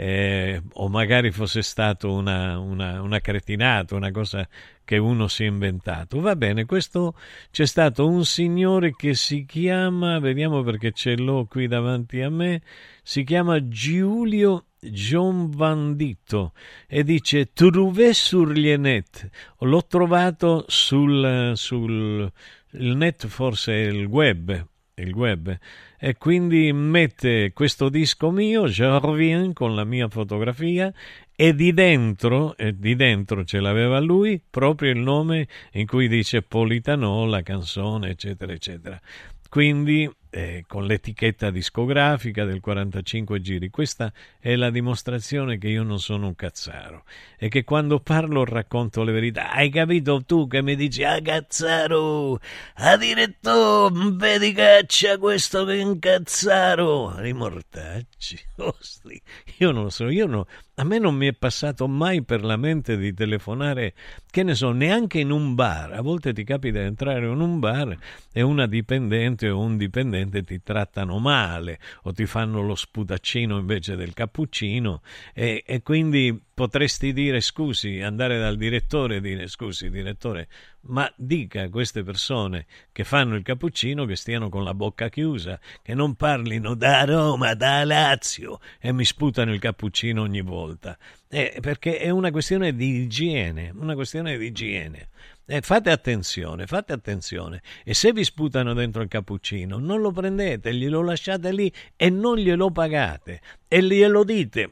[0.00, 4.48] Eh, o magari fosse stato una, una, una cretinata, una cosa
[4.84, 6.20] che uno si è inventato.
[6.20, 7.16] Va bene, questo
[7.50, 12.62] c'è stato un signore che si chiama, vediamo perché ce l'ho qui davanti a me,
[13.02, 16.52] si chiama Giulio John Vandito
[16.86, 19.28] e dice Trouvé sur le net.
[19.58, 22.30] L'ho trovato sul, sul
[22.70, 24.64] net, forse il web,
[24.98, 25.56] il web.
[25.98, 30.92] E quindi mette questo disco mio, Je reviens, con la mia fotografia
[31.34, 36.42] e di dentro, e di dentro ce l'aveva lui, proprio il nome in cui dice
[36.42, 39.00] Politano, la canzone, eccetera, eccetera.
[39.48, 43.70] Quindi eh, con l'etichetta discografica del 45 giri.
[43.70, 47.04] Questa è la dimostrazione che io non sono un cazzaro
[47.38, 49.52] e che quando parlo racconto le verità.
[49.52, 52.38] Hai capito tu che mi dici, ah cazzaro,
[52.74, 57.24] a direttore, vedi caccia questo che è un cazzaro.
[57.24, 59.20] I mortacci, ostri.
[59.58, 62.56] Io non lo so, io no, a me non mi è passato mai per la
[62.56, 63.94] mente di telefonare,
[64.30, 65.92] che ne so, neanche in un bar.
[65.92, 67.96] A volte ti capita di entrare in un bar
[68.32, 73.96] e una dipendente o un dipendente ti trattano male o ti fanno lo sputaccino invece
[73.96, 75.02] del cappuccino
[75.34, 80.48] e, e quindi potresti dire scusi, andare dal direttore e dire scusi direttore,
[80.88, 85.60] ma dica a queste persone che fanno il cappuccino che stiano con la bocca chiusa,
[85.82, 90.98] che non parlino da Roma, da Lazio e mi sputano il cappuccino ogni volta.
[91.28, 95.10] Eh, perché è una questione di igiene, una questione di igiene.
[95.50, 97.62] Eh, fate attenzione, fate attenzione.
[97.82, 102.36] E se vi sputano dentro il cappuccino, non lo prendete, glielo lasciate lì e non
[102.36, 103.40] glielo pagate.
[103.66, 104.68] E glielo dite,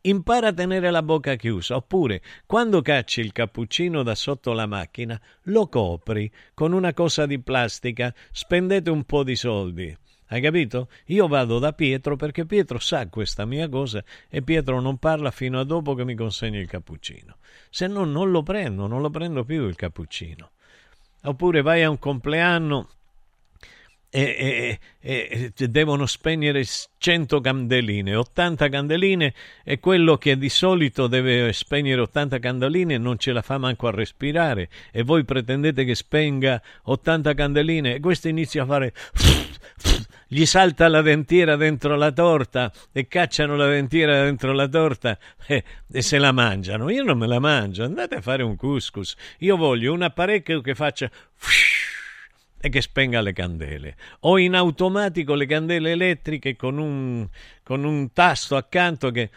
[0.00, 5.20] impara a tenere la bocca chiusa, oppure quando cacci il cappuccino da sotto la macchina,
[5.42, 9.96] lo copri con una cosa di plastica, spendete un po' di soldi.
[10.26, 10.88] Hai capito?
[11.06, 15.60] Io vado da Pietro perché Pietro sa questa mia cosa e Pietro non parla fino
[15.60, 17.36] a dopo che mi consegna il cappuccino.
[17.70, 20.50] Se no non lo prendo, non lo prendo più il cappuccino.
[21.22, 22.88] Oppure vai a un compleanno
[24.12, 26.64] e, e, e, devono spegnere
[26.98, 33.32] 100 candeline, 80 candeline e quello che di solito deve spegnere 80 candeline non ce
[33.32, 38.64] la fa manco a respirare e voi pretendete che spenga 80 candeline e questo inizia
[38.64, 38.92] a fare
[40.32, 45.64] gli salta la dentiera dentro la torta e cacciano la dentiera dentro la torta e,
[45.90, 46.88] e se la mangiano.
[46.88, 49.16] Io non me la mangio, andate a fare un couscous.
[49.38, 51.10] Io voglio un apparecchio che faccia
[52.60, 53.96] e che spenga le candele.
[54.20, 57.26] O in automatico le candele elettriche con un,
[57.64, 59.30] con un tasto accanto che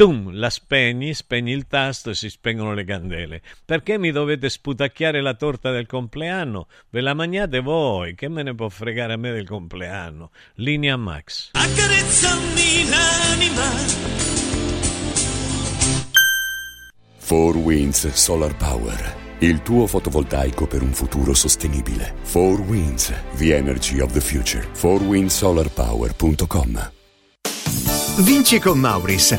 [0.00, 3.42] tum, la spegni, spegni il tasto e si spengono le candele.
[3.66, 6.68] Perché mi dovete sputacchiare la torta del compleanno?
[6.88, 10.30] Ve la mangiate voi, che me ne può fregare a me del compleanno?
[10.54, 11.50] Linea Max.
[11.52, 13.68] Accarezzami l'anima.
[17.26, 19.16] 4 Winds Solar Power.
[19.40, 22.14] Il tuo fotovoltaico per un futuro sostenibile.
[22.32, 24.66] 4 Winds, the energy of the future.
[24.72, 26.99] 4windsolarpower.com
[28.16, 29.38] Vinci con Mauris.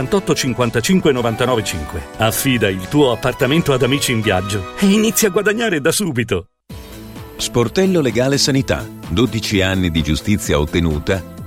[0.07, 2.01] 55 99 5.
[2.17, 6.47] Affida il tuo appartamento ad Amici in Viaggio e inizia a guadagnare da subito.
[7.37, 8.87] Sportello Legale Sanità.
[9.09, 11.39] 12 anni di giustizia ottenuta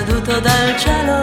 [0.00, 1.20] Caduto dal cielo.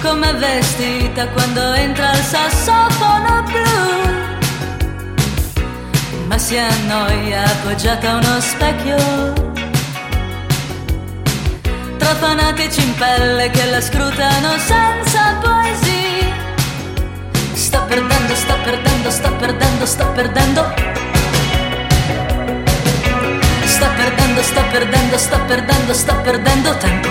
[0.00, 3.66] Come vestita quando entra il sassofono blu.
[6.28, 8.96] Ma si annoia appoggiata a uno specchio.
[11.96, 16.36] Tra fanatici in pelle che la scrutano senza poesia.
[17.54, 20.97] Sto perdendo, sto perdendo, sto perdendo, sto perdendo.
[24.38, 27.08] Perdendo, sto perdendo, sto perdendo, sto perdendo tempo.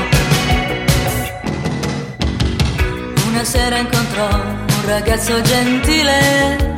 [3.27, 6.75] Una sera incontrò un ragazzo gentile.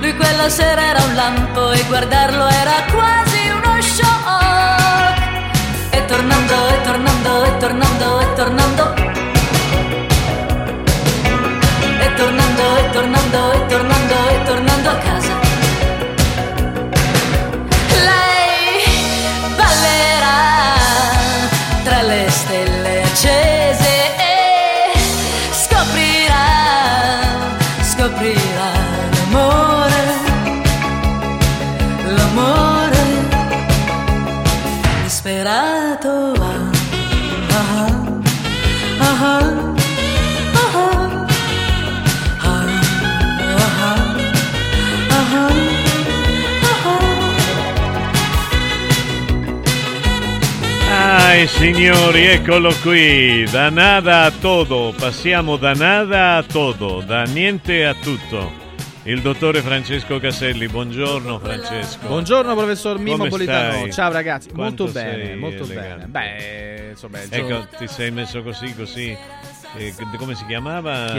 [0.00, 5.20] Lui quella sera era un lampo e guardarlo era quasi uno shock.
[5.90, 8.94] E tornando, e tornando, e tornando, e tornando.
[12.00, 15.43] E tornando, e tornando, e tornando, e tornando a casa.
[18.02, 18.33] like
[51.34, 57.84] Ai signori, eccolo qui, da nada a todo, passiamo da nada a todo, da niente
[57.84, 58.52] a tutto.
[59.02, 60.68] il dottore Francesco Caselli.
[60.68, 62.06] Buongiorno Francesco.
[62.06, 63.72] Buongiorno professor Mimo Come Politano.
[63.78, 63.92] stai?
[63.92, 66.06] Ciao ragazzi, Quanto molto bene, molto elegante.
[66.06, 66.06] bene.
[66.06, 69.18] Beh, insomma, Ecco, ti sei messo così, così.
[69.76, 71.12] Eh, come si chiamava?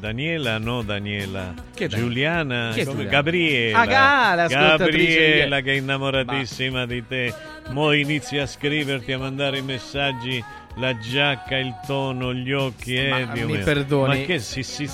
[0.00, 0.58] Daniela?
[0.58, 1.54] No, Daniela.
[1.74, 1.86] Chi è?
[1.88, 2.70] Giuliana?
[2.72, 3.10] Chi è come- Giuliana?
[3.22, 3.78] Gabriela.
[3.78, 7.34] Ah, Ga- l'ascoltatrice Gabriela che è innamoratissima di te.
[7.70, 10.42] Mo inizia a scriverti, a mandare i messaggi.
[10.76, 13.64] La giacca, il tono, gli occhi, eh, Ma Dio mi mio.
[13.64, 14.18] perdoni.
[14.20, 14.88] Ma che si, si-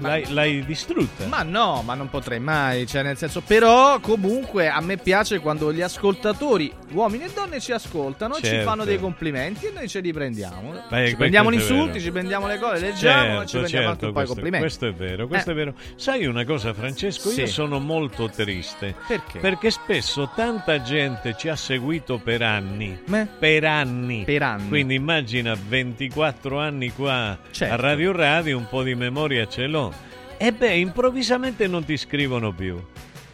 [0.00, 1.26] l'hai, l'hai distrutta?
[1.26, 5.72] Ma no, ma non potrei mai, cioè nel senso, però comunque a me piace quando
[5.72, 8.68] gli ascoltatori, uomini e donne ci ascoltano, ci Certo.
[8.68, 10.72] fanno dei complimenti e noi ce li prendiamo.
[10.90, 14.12] Beh, ci prendiamo gli insulti, ci prendiamo le cose, leggiamo e ci prendiamo anche un
[14.12, 14.58] po' i complimenti.
[14.66, 15.52] questo è vero, questo Eh.
[15.52, 15.74] è vero.
[15.94, 17.28] Sai una cosa, Francesco?
[17.28, 17.46] Io Sì.
[17.46, 18.94] sono molto triste.
[19.06, 19.38] Perché?
[19.38, 23.00] Perché spesso tanta gente ci ha seguito per anni.
[23.06, 23.28] Me?
[23.38, 24.24] Per anni.
[24.24, 24.68] Per anni.
[24.68, 27.74] Quindi immagina 24 anni qua Certo.
[27.74, 29.92] a Radio Radio, un po' di memoria ce l'ho.
[30.38, 32.82] E beh, improvvisamente non ti scrivono più.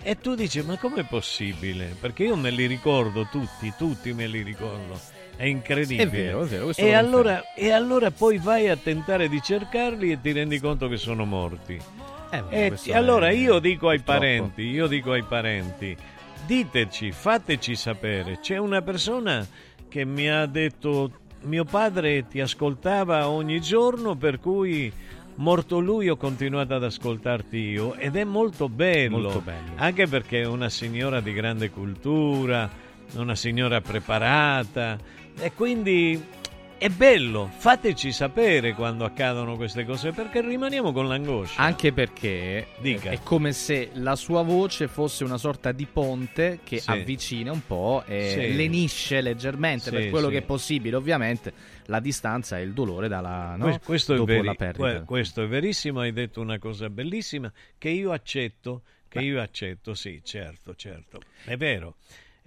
[0.03, 1.97] E tu dici, ma com'è possibile?
[2.01, 4.99] Perché io me li ricordo tutti, tutti me li ricordo.
[5.37, 6.03] È incredibile.
[6.03, 10.20] È vero, è vero, E allora, e allora poi vai a tentare di cercarli e
[10.20, 11.78] ti rendi conto che sono morti.
[12.30, 14.18] Eh, E ti- allora io dico ai purtroppo.
[14.20, 15.97] parenti, io dico ai parenti,
[16.47, 18.39] diteci, fateci sapere.
[18.41, 19.47] C'è una persona
[19.89, 21.11] che mi ha detto
[21.43, 24.93] mio padre ti ascoltava ogni giorno per cui
[25.37, 29.72] morto lui ho continuato ad ascoltarti io ed è molto bello, Molto bello.
[29.76, 32.68] anche perché è una signora di grande cultura,
[33.16, 34.97] una signora preparata
[35.39, 36.24] e quindi
[36.79, 41.61] è bello, fateci sapere quando accadono queste cose perché rimaniamo con l'angoscia.
[41.62, 43.11] Anche perché Dica.
[43.11, 46.91] è come se la sua voce fosse una sorta di ponte che Sì.
[46.91, 48.57] avvicina un po' e Sì.
[48.57, 50.97] lenisce leggermente Sì, per quello che è possibile.
[50.97, 51.53] Ovviamente
[51.87, 53.64] la distanza e il dolore dalla, no?
[53.64, 54.79] Que- questo, dopo veri- la perdita.
[54.97, 59.95] que- questo è verissimo, hai detto una cosa bellissima che io accetto, che io accetto,
[59.95, 61.97] sì, certo, certo, è vero.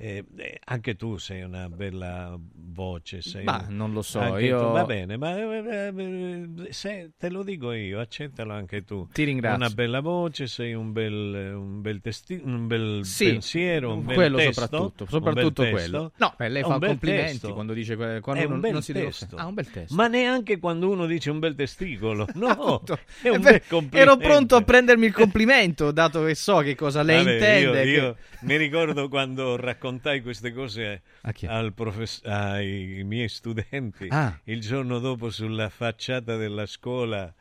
[0.01, 4.57] Eh, eh, anche tu sei una bella voce, sei Ma un- non lo so, io-
[4.57, 9.09] tu- va bene, ma eh, eh, se- te lo dico io, accettalo anche tu.
[9.11, 9.57] Ti ringrazio.
[9.57, 14.15] Una bella voce, sei un bel, un bel, testi- un bel Sì, pensiero, un bel
[14.15, 16.01] quello testo, soprattutto, soprattutto quello.
[16.03, 16.11] testo.
[16.15, 17.53] No, beh, lei fa complimenti testo.
[17.53, 19.35] quando dice quando È un bel non si testo.
[19.35, 19.95] Ah, un bel testo.
[19.95, 22.25] Ma neanche quando uno dice un bel testicolo.
[22.39, 22.81] No,
[23.21, 23.97] è un bel complimento.
[23.97, 27.83] Ero pronto a prendermi il complimento, dato che so che cosa lei Vabbè, intende.
[27.83, 29.57] Io, che- io mi ricordo quando
[29.89, 31.45] raccontai queste cose A chi?
[31.47, 34.07] al profes- ai miei studenti.
[34.09, 34.39] Ah.
[34.45, 37.33] Il giorno dopo sulla facciata della scuola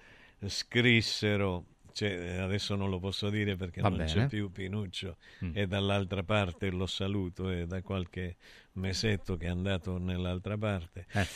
[0.46, 1.64] scrissero.
[1.92, 4.26] cioè, adesso non lo posso dire perché Va non c'è bene.
[4.28, 5.50] più Pinuccio Mm.
[5.54, 8.36] e dall'altra parte lo saluto è da qualche
[8.74, 11.26] mesetto che è andato nell'altra parte Eh.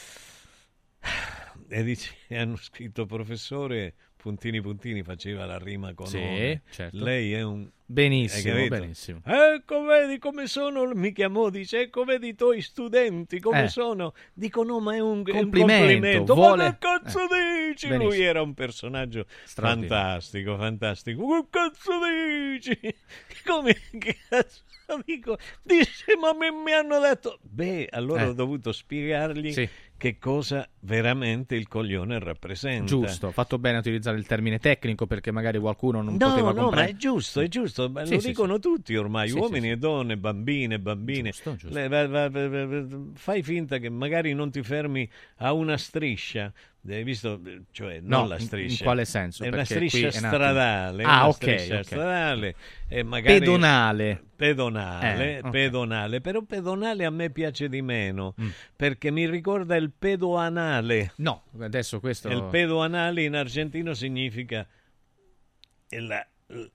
[1.69, 7.03] e dice, hanno scritto professore puntini puntini faceva la rima con Sì, certo.
[7.05, 9.21] lei è un Benissimo, benissimo.
[9.25, 10.85] Ecco, vedi come sono.
[10.95, 13.69] Mi chiamò, dice: Ecco, vedi i tuoi studenti come Eh.
[13.69, 14.15] sono.
[14.33, 16.35] Dico: No, ma è un, è un Complimento, complimento.
[16.35, 17.89] vuole- Ma che cazzo eh, dici?
[17.89, 18.11] benissimo.
[18.15, 21.27] Lui era un personaggio fantastico, fantastico.
[21.43, 22.79] Che cazzo dici?
[23.45, 23.77] Come
[24.29, 24.63] cazzo
[25.05, 25.37] dico?
[25.63, 27.39] Dice: Ma mi, mi hanno detto.
[27.43, 28.27] Beh, allora Eh.
[28.29, 29.69] ho dovuto spiegargli Sì.
[30.03, 32.87] Che cosa veramente il coglione rappresenta.
[32.87, 36.55] Giusto, fatto bene a utilizzare il termine tecnico perché magari qualcuno non No, poteva no,
[36.55, 36.91] ma comprendere.
[36.91, 39.73] è giusto, è giusto, ma Sì, lo sì, dicono tutti ormai, Sì, uomini sì, sì.
[39.75, 41.31] e donne, bambine, bambine.
[41.31, 41.79] Giusto, giusto.
[41.79, 46.53] Le- va- va- va- fai finta che magari non ti fermi a una striscia,
[46.89, 47.41] hai visto?
[47.71, 48.85] Cioè, non No, la in- in striscia.
[48.85, 49.45] quale senso?
[49.45, 51.85] È una striscia stradale, Ah, una ok, striscia ok.
[51.85, 52.55] stradale
[53.05, 53.39] magari...
[53.39, 54.25] Pedonale.
[54.35, 55.51] Pedonale, Eh, ok.
[55.51, 58.49] pedonale, però pedonale a me piace di meno, Mm.
[58.75, 61.13] perché mi ricorda il pedoanale.
[61.17, 62.29] No, adesso questo...
[62.29, 64.67] Il pedoanale in argentino significa
[65.91, 66.27] il,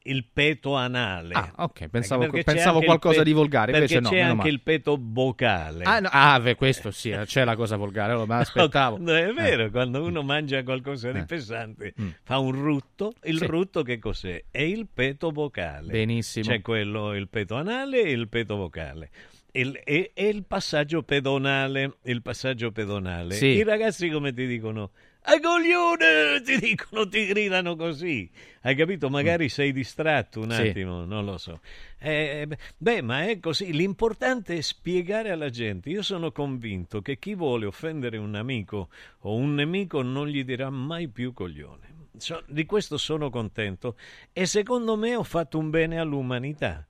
[0.04, 1.34] il peto anale.
[1.34, 4.49] Ah, ok, pensavo- Perché pensavo qualcosa pe- di volgare, invece no, c'è meno anche male.
[4.49, 5.84] il peto vocale.
[5.84, 8.98] Ah, no, ah, beh, questo sì, c'è la cosa volgare, allora me l'aspettavo.
[8.99, 9.70] No, è vero, Eh.
[9.70, 11.26] quando uno mangia qualcosa di Eh.
[11.26, 12.08] pesante Mm.
[12.24, 13.14] fa un rutto.
[13.24, 13.45] Il Sì.
[13.45, 14.44] rutto che cos'è?
[14.49, 15.91] È il peto vocale.
[15.91, 16.45] Benissimo.
[16.45, 19.10] C'è quello, il peto anale e il peto vocale.
[19.52, 21.98] E il passaggio pedonale.
[22.04, 23.34] Il passaggio pedonale.
[23.34, 23.45] Sì.
[23.48, 24.91] I ragazzi come ti dicono?
[25.30, 26.41] A coglione!
[26.41, 28.30] Ti dicono, ti gridano così.
[28.62, 29.10] Hai capito?
[29.10, 30.52] Magari sei distratto un Mm.
[30.52, 30.68] Sì.
[30.70, 31.60] attimo, non lo so.
[31.99, 32.48] Eh,
[32.78, 33.74] beh, ma è così.
[33.74, 35.90] L'importante è spiegare alla gente.
[35.90, 38.88] Io sono convinto che chi vuole offendere un amico
[39.20, 41.95] o un nemico non gli dirà mai più coglione.
[42.18, 43.98] So- di questo sono contento
[44.32, 46.88] e secondo me ho fatto un bene all'umanità.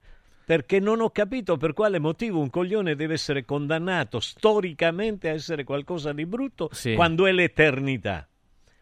[0.47, 5.65] Perché non ho capito per quale motivo un coglione deve essere condannato storicamente a essere
[5.65, 6.93] qualcosa di brutto Sì.
[6.93, 8.25] quando è l'eternità.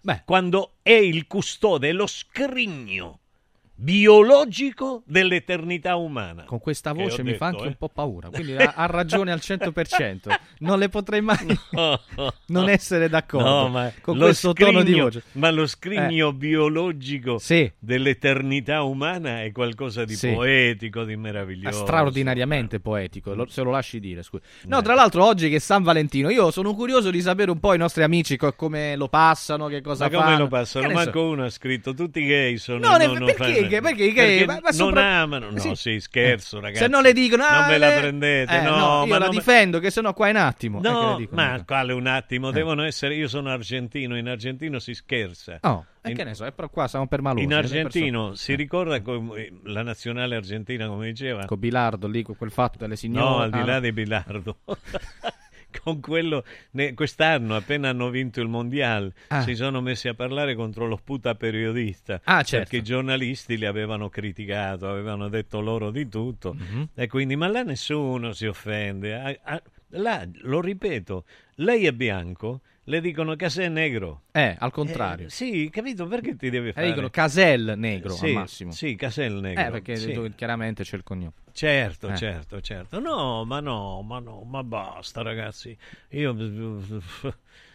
[0.02, 0.22] Beh.
[0.26, 3.22] Quando è il custode, è lo scrigno
[3.77, 6.43] biologico dell'eternità umana.
[6.45, 7.68] Con questa voce mi fa detto, anche eh.
[7.68, 10.35] un po' paura, quindi ha, ha ragione al 100%.
[10.60, 11.38] Non le potrei mai
[12.47, 15.23] non essere d'accordo No, con questo tono di scrigno- voce.
[15.34, 17.69] Ma lo scrigno biologico Sì.
[17.77, 20.31] dell'eternità umana è qualcosa di Sì.
[20.31, 21.80] poetico, di meraviglioso.
[21.84, 24.23] straordinariamente poetico, lo- se lo lasci dire.
[24.23, 24.43] Scusa.
[24.64, 24.68] Eh.
[24.68, 27.73] No, tra l'altro, oggi che è San Valentino, io sono curioso di sapere un po'
[27.73, 30.38] i nostri amici co- come lo passano, che cosa Ma come fanno.
[30.39, 30.88] lo passano?
[30.88, 30.99] Ne so.
[30.99, 34.46] Manco uno ha scritto, tutti gay sono No, non- non perché che- perché i gay-
[34.46, 35.76] ma- ma non sopra- amano, no, Sì.
[35.76, 36.62] sì, scherzo Eh.
[36.62, 36.82] ragazzi.
[36.84, 39.30] Se non le dicono, ah, non ve la prendete, Eh, no, io ma la non
[39.36, 40.80] difendo, che sennò qua è un attimo.
[40.80, 41.42] eh, No, dicono.
[41.42, 42.54] ma quale un attimo, Eh.
[42.54, 45.58] devono essere, io sono argentino, in argentino si scherza.
[45.62, 47.44] Oh, e In- che ne so, eh, però qua siamo per malosi.
[47.44, 49.02] In argentino si ricorda
[49.64, 51.46] la nazionale argentina, come diceva?
[51.46, 53.26] Con Bilardo lì, quel fatto delle signore.
[53.30, 53.80] No, al di Ah, là no.
[53.80, 54.58] di Bilardo.
[55.84, 59.41] Con quello, ne- quest'anno, appena hanno vinto il mondiale, Ah.
[59.41, 62.22] si sono messi a parlare contro lo sputa periodista.
[62.23, 62.57] Ah, certo.
[62.69, 66.53] Perché i giornalisti li avevano criticato, avevano detto loro di tutto.
[66.53, 66.89] Mhm.
[66.95, 69.39] E quindi, ma là nessuno si offende.
[69.89, 71.26] Là, lo ripeto,
[71.56, 74.23] lei è bianco, le dicono che sei negro.
[74.31, 75.27] Eh, al contrario.
[75.27, 76.06] Eh, sì, capito?
[76.07, 76.88] Perché ti deve Eh, fare?
[76.88, 78.72] dicono Casel negro Sì, al massimo.
[78.72, 79.64] Sì, Casel negro.
[79.64, 80.34] Eh, perché sì.
[80.35, 81.34] chiaramente c'è il cognome.
[81.56, 82.15] Certo, Eh.
[82.18, 82.99] certo, certo.
[82.99, 85.76] No, ma no, ma no, ma basta, ragazzi.
[86.10, 86.36] Io.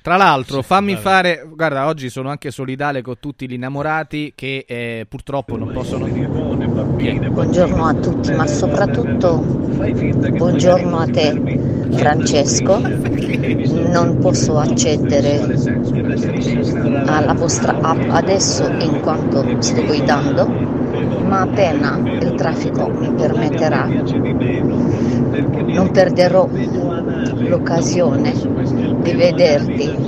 [0.02, 1.02] Tra l'altro, Sì, fammi vabbè.
[1.02, 1.48] fare.
[1.50, 6.06] Guarda, oggi sono anche solidale con tutti gli innamorati che eh, purtroppo non possono.
[6.06, 12.78] Buongiorno a tutti, ma soprattutto buongiorno a te Francesco.
[12.80, 15.38] Non posso accedere
[17.06, 20.46] alla vostra app adesso in quanto sto guidando,
[21.22, 23.92] ma appena il traffico mi permetterà
[25.66, 26.50] non perderò
[27.42, 28.42] l'occasione
[28.96, 30.00] di vederti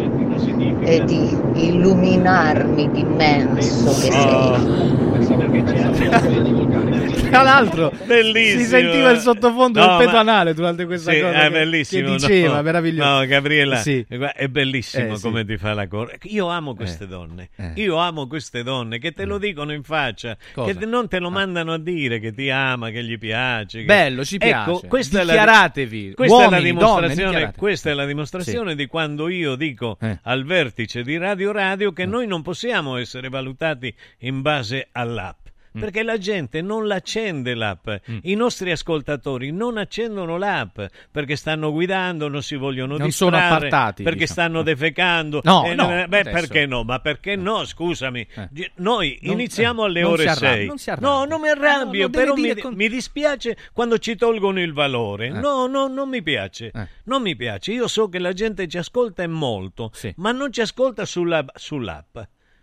[0.81, 5.20] e di illuminarmi d'immenso che sei.
[7.32, 8.60] Tra l'altro, Bellissimo.
[8.62, 11.32] si sentiva il sottofondo No, del peto ma- anale durante questa Sì, cosa.
[11.32, 12.09] è che, bellissimo.
[12.09, 13.09] che diceva, no, meraviglioso.
[13.09, 14.05] No, Gabriella, Sì.
[14.06, 15.23] guarda, è bellissimo Eh, sì.
[15.23, 16.16] come ti fa la corsa.
[16.24, 17.06] Io amo queste Eh.
[17.06, 17.48] donne.
[17.56, 17.73] Eh.
[17.77, 20.70] Io amo queste donne che te lo dicono in faccia, Cosa?
[20.73, 23.78] che te- non te lo mandano a dire che ti ama, che gli piace.
[23.78, 24.86] che- Bello, ci Ecco, piace.
[24.89, 26.12] questa è la- Dichiaratevi.
[26.14, 30.19] Questa è la Uomini, dimostrazione, donne, questa è la dimostrazione di quando io dico Eh.
[30.33, 35.41] Al vertice di Radio Radio che noi non possiamo essere valutati in base all'app.
[35.77, 35.81] Mm.
[35.81, 37.89] Perché la gente non l'accende l'app,
[38.24, 40.78] i nostri ascoltatori non accendono l'app
[41.11, 44.40] perché stanno guidando, non si vogliono Non sono appartati, perché diciamo.
[44.40, 45.40] stanno defecando.
[45.44, 46.31] No, Eh, no, beh, adesso.
[46.31, 46.82] perché no?
[46.85, 47.65] Ma perché no?
[47.65, 50.66] Scusami, Gi- noi Non- iniziamo eh, alle ore si arrabbia, 6.
[50.66, 51.09] non si arrabbia.
[51.09, 55.27] No, non mi arrabbio, No, però mi, con- mi dispiace quando ci tolgono il valore.
[55.28, 55.31] Eh.
[55.31, 56.70] No, no, non mi piace.
[57.05, 57.73] Non mi piace.
[57.73, 62.19] Io so che la gente ci ascolta e molto, ma non ci ascolta sulla, sull'app.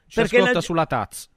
[0.10, 1.29] Ci Perché ascolta la- sulla Taz.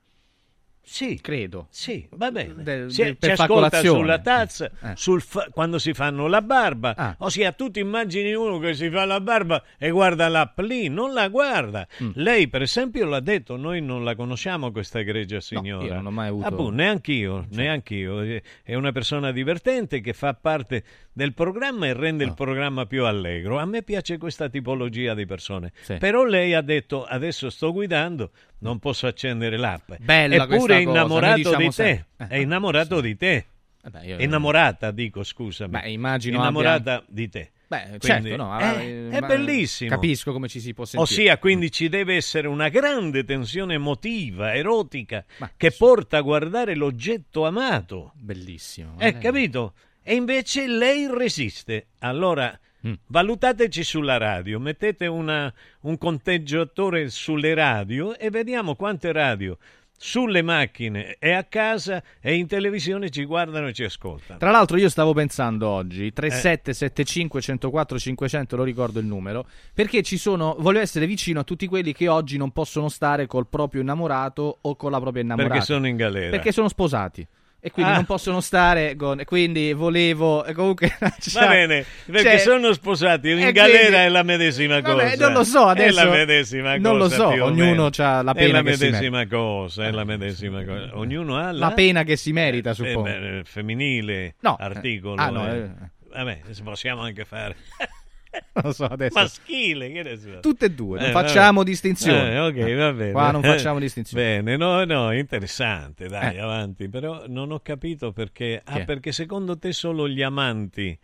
[0.85, 1.69] Sì, credo.
[1.71, 2.55] Sì, va bene.
[2.63, 4.93] Del- Si- per fa ascolta sulla tazza, Eh.
[4.97, 6.95] sul fa- quando si fanno la barba.
[6.97, 7.15] Ah.
[7.19, 11.13] Ossia, tu ti immagini uno che si fa la barba e guarda l'app lì, non
[11.15, 11.87] la guarda.
[12.03, 12.11] Mm.
[12.15, 15.85] Lei, per esempio, l'ha detto, noi non la conosciamo questa egregia signora.
[15.87, 18.21] io non ho mai avuto- Ah, boh, neanch'io, neanch'io.
[18.23, 23.05] Eh, È una persona divertente che fa parte del programma e rende il programma più
[23.05, 23.59] allegro.
[23.59, 25.73] A me piace questa tipologia di persone.
[25.83, 25.97] Sì.
[25.99, 28.31] Però lei ha detto, adesso sto guidando,
[28.61, 29.93] non posso accendere l'app.
[30.01, 32.05] Bella Eppure questa è innamorato diciamo di te.
[32.17, 33.47] Eh, È innamorato di te.
[33.83, 35.71] Vabbè, io- È innamorata, dico, scusami.
[35.81, 37.51] Beh, immagino Innamorata abbia- di te.
[37.67, 39.91] Beh, Quindi, certo, no, è, eh, è ma- bellissimo.
[39.91, 41.03] Capisco come ci si può sentire.
[41.11, 45.25] Ossia, quindi ci deve essere una grande tensione emotiva, erotica,
[45.57, 48.13] che porta a guardare l'oggetto amato.
[48.15, 48.95] Bellissimo.
[48.99, 49.73] Eh, capito?
[50.03, 51.87] E invece lei resiste.
[52.01, 52.95] Allora, Mm.
[53.07, 55.53] valutateci sulla radio, mettete una-
[55.83, 59.57] un conteggiatore sulle radio e vediamo quante radio
[59.97, 64.41] sulle macchine e a casa e in televisione ci guardano e ci ascoltano.
[64.41, 70.17] Tra l'altro io stavo pensando oggi 3775 104 500 lo ricordo il numero perché ci
[70.17, 74.59] sono voglio essere vicino a tutti quelli che oggi non possono stare col proprio innamorato
[74.63, 76.31] o con la propria innamorata Perché sono in galera.
[76.31, 77.25] perché sono sposati
[77.65, 77.95] e quindi Ah.
[77.95, 83.31] non possono stare con e quindi volevo e comunque Va bene, perché cioè- sono sposati,
[83.31, 85.25] in e galera quindi- è la medesima Vabbè, cosa.
[85.25, 87.15] non lo so, adesso- È la medesima non lo cosa.
[87.17, 90.91] so, ognuno c'ha la È pena la che si medesima cosa, è la medesima cosa.
[90.99, 95.15] Ognuno ha la pena che si merita eh, suppongo beh, femminile No, eh, articolo.
[95.23, 95.59] ah, no, eh.
[95.59, 95.71] eh.
[96.15, 97.55] Vabbè, possiamo anche fare
[98.55, 100.41] non lo so adesso maschile, che ne so.
[100.41, 101.71] tutte e due non Eh, facciamo vabbè.
[101.71, 103.13] distinzioni Eh, ok, va bene.
[103.13, 106.41] qua non facciamo distinzioni Bene, no, no, interessante, dai, Eh.
[106.41, 106.89] avanti.
[106.89, 108.61] Però non ho capito perché.
[108.65, 108.85] Ah, Che?
[108.85, 110.99] perché secondo te solo gli amanti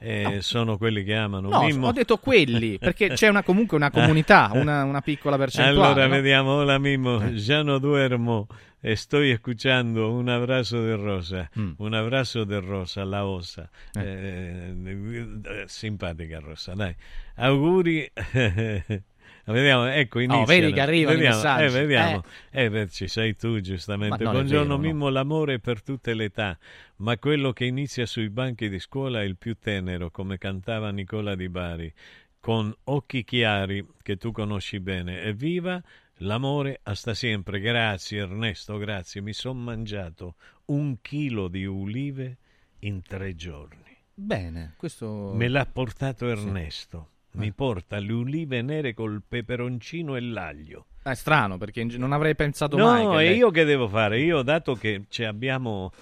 [0.00, 1.88] eh, sono quelli che amano No, Mimmo.
[1.88, 5.80] ho detto quelli, perché c'è una, comunque una comunità, una, una piccola percentuale.
[5.86, 6.14] Allora no?
[6.14, 8.46] vediamo, hola Mimmo, ya no duermo,
[8.80, 11.72] estoy escuchando un abrazo de Rosa, Mm.
[11.78, 16.94] un abrazo de Rosa, la osa, Eh, eh, simpatica Rosa, dai,
[17.36, 18.10] auguri.
[19.48, 20.42] Vediamo, ecco, inizia.
[20.42, 21.64] Oh, vedi che arrivano i vediamo, messaggi.
[21.64, 22.22] Eh, vediamo.
[22.50, 24.22] Eh, ci sei tu, giustamente.
[24.22, 24.78] Buongiorno, vero, no.
[24.78, 26.58] Mimmo, l'amore è per tutte le età,
[26.96, 31.34] ma quello che inizia sui banchi di scuola è il più tenero, come cantava Nicola
[31.34, 31.90] Di Bari,
[32.38, 35.22] con occhi chiari che tu conosci bene.
[35.22, 35.82] Evviva!
[36.18, 37.60] L'amore hasta sempre.
[37.60, 39.20] Grazie Ernesto, grazie.
[39.20, 40.34] Mi sono mangiato
[40.66, 42.38] un chilo di ulive
[42.80, 43.96] in tre giorni.
[44.14, 45.32] Bene, questo...
[45.34, 47.10] Me l'ha portato Ernesto.
[47.32, 50.86] Mi porta le ulive nere col peperoncino e l'aglio.
[51.02, 54.20] È strano, perché non avrei pensato No, mai che e lei- io che devo fare?
[54.20, 55.92] Io, dato che ci abbiamo,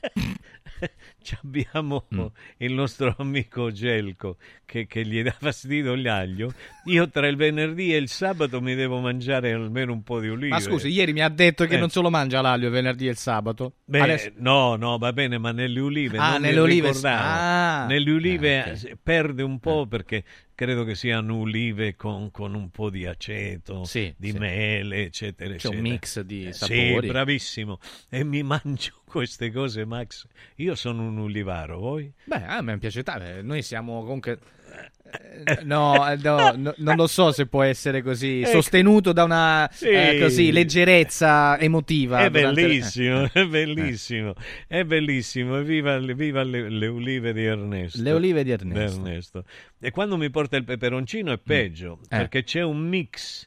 [1.42, 2.26] abbiamo Mm.
[2.58, 6.52] il nostro amico Gelco che, che gli dà fastidio l'aglio,
[6.84, 10.48] io tra il venerdì e il sabato mi devo mangiare almeno un po' di olive.
[10.48, 11.78] Ma scusi, ieri mi ha detto che Eh.
[11.78, 13.74] non se lo mangia l'aglio il venerdì e il sabato.
[13.84, 17.86] Beh, Adesso- no, no, va bene, ma nelle ulive Ah, nelle olive- ah.
[17.88, 18.84] nelle ulive Eh, ok.
[18.84, 20.24] eh, perde un po' perché
[20.54, 24.38] credo che siano ulive con, con un po' di aceto, Sì, di sì.
[24.38, 25.82] mele, eccetera, C'è un eccetera.
[25.82, 27.00] mix di Eh, sapori.
[27.00, 27.78] Sì, bravissimo.
[28.08, 30.26] E mi mangio queste cose, Max.
[30.56, 32.12] Io sono un ulivaro, voi?
[32.24, 33.24] Beh, a me piace tanto.
[33.24, 34.32] eh, Noi siamo comunque.
[34.32, 38.50] eh, No, eh, no, no, non lo so se può essere così Ecco.
[38.50, 39.86] sostenuto da una Sì.
[39.88, 42.24] eh, così, leggerezza emotiva.
[42.24, 43.30] È durante- bellissimo, eh.
[43.32, 44.34] è bellissimo,
[44.66, 45.62] è bellissimo.
[45.62, 48.02] Viva, le- viva le, le olive di Ernesto.
[48.02, 49.44] Le olive di Ernesto.
[49.80, 52.06] E quando mi porta il peperoncino è peggio, Eh.
[52.16, 53.46] perché c'è un mix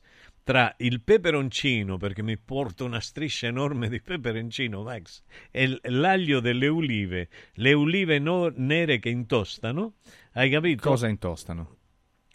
[0.49, 5.21] tra il peperoncino, perché mi porta una striscia enorme di peperoncino, Max,
[5.51, 9.97] e l'aglio delle ulive, le ulive no- nere che intostano,
[10.33, 10.89] hai capito?
[10.89, 11.77] Cosa intostano?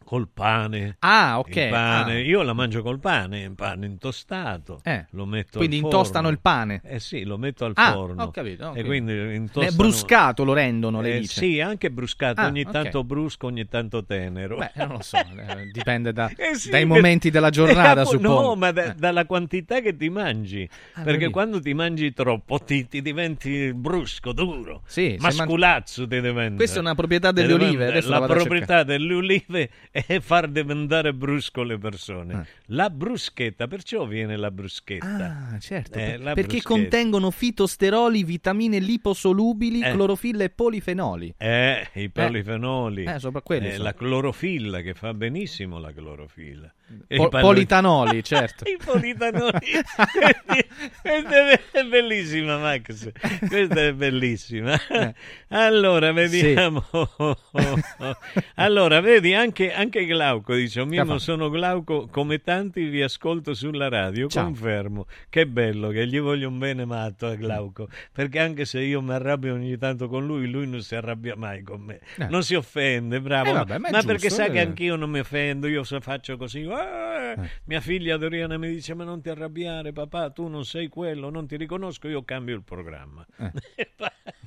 [0.04, 0.96] Col pane.
[1.00, 1.68] Ah, ok.
[1.68, 2.14] Pane.
[2.14, 2.18] ah.
[2.20, 4.80] Io la mangio col pane, il pane intostato.
[4.84, 6.80] Eh, Lo metto Quindi intostano il pane.
[6.84, 8.22] Eh sì, lo metto al Ah, forno.
[8.24, 8.76] ho capito, ok.
[8.76, 9.76] E quindi Eh, intostano...
[9.76, 11.40] bruscato lo rendono, lei Eh, dice.
[11.40, 12.70] Sì, anche bruscato, Ah, ogni ok.
[12.70, 14.56] tanto brusco, ogni tanto tenero.
[14.58, 18.40] Beh, non lo so, eh, dipende da- Eh sì, dai momenti della giornata, Eh, suppongo.
[18.42, 20.68] No, ma da- dalla quantità che ti mangi.
[20.94, 24.82] Ah, perché quando ti mangi troppo ti, ti diventi brusco, duro.
[24.86, 26.56] Sì, Masculazzo ti diventa.
[26.56, 31.14] Questa è una proprietà delle olive, adesso la la proprietà delle olive è far diventare
[31.14, 32.34] brusco le persone.
[32.34, 32.46] Ah.
[32.68, 35.48] La bruschetta, perciò viene la bruschetta.
[35.52, 36.68] Ah, certo, Eh, per- la perché bruschetta.
[36.68, 39.92] contengono fitosteroli, vitamine liposolubili, Eh.
[39.92, 41.34] clorofilla e polifenoli.
[41.38, 43.04] Eh, i polifenoli.
[43.04, 43.84] Eh, sopra quelli Eh, sono.
[43.84, 46.72] la clorofilla, che fa benissimo la clorofilla.
[47.06, 48.64] E Po- i palloni- politanoli, certo.
[48.68, 49.58] I politanoli.
[51.02, 53.10] Questa è- bellissima, Max.
[53.48, 54.78] Questa è bellissima.
[54.88, 55.14] Eh.
[55.48, 56.84] Allora, vediamo.
[58.56, 63.88] allora, vedi, anche, anche Glauco dice: "Oh, Mimmo, sono Glauco, come tanti vi ascolto sulla
[63.88, 64.28] radio.
[64.28, 64.44] Ciao.
[64.44, 65.06] Confermo.
[65.28, 67.88] Che bello, che gli voglio un bene matto a Glauco.
[68.12, 71.62] Perché anche se io mi arrabbio ogni tanto con lui, lui non si arrabbia mai
[71.62, 72.00] con me.
[72.16, 72.26] Eh.
[72.28, 73.50] Non si offende, bravo.
[73.50, 74.62] Eh, vabbè, ma ma perché giusto, sa che eh.
[74.62, 76.62] anch'io non mi offendo, io se faccio così.
[76.62, 81.30] "Eh", Mia figlia Doriana mi dice: Ma non ti arrabbiare, papà, tu non sei quello,
[81.30, 83.26] non ti riconosco, io cambio il programma.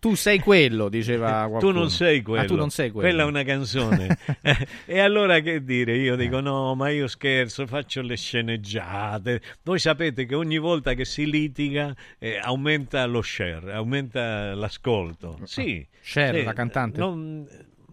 [0.00, 1.72] Tu sei quello, diceva qualcuno.
[1.72, 2.42] Tu non sei quello.
[2.42, 3.06] Ah, tu non sei quello.
[3.06, 4.18] Quella è una canzone.
[4.42, 5.96] Eh, e allora che dire?
[5.96, 9.42] Io dico no, ma io scherzo, faccio le sceneggiate.
[9.62, 15.38] Voi sapete che ogni volta che si litiga eh, aumenta lo share, aumenta l'ascolto.
[15.44, 15.86] Sì.
[16.02, 16.98] Cher, sì, la cantante?
[16.98, 17.46] Non...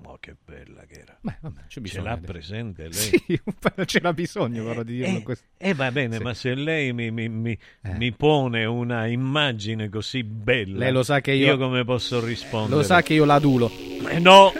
[0.09, 1.17] Oh, che bella che era.
[1.19, 2.91] Beh, vabbè, c'è Ce l'ha presente lei?
[2.93, 3.41] Sì,
[3.85, 5.45] c'era bisogno però di dirlo Eh, questo.
[5.57, 6.23] eh, va bene, Sì.
[6.23, 11.19] ma se lei mi, mi- mi- mi pone una immagine così bella, Lei lo sa
[11.19, 12.75] che io- come posso rispondere?
[12.77, 13.69] Lo sa che io l'adulo.
[14.09, 14.53] Eh, no,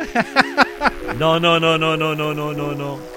[1.18, 2.74] no, no, no, no, no, no, no, no.
[2.74, 3.17] No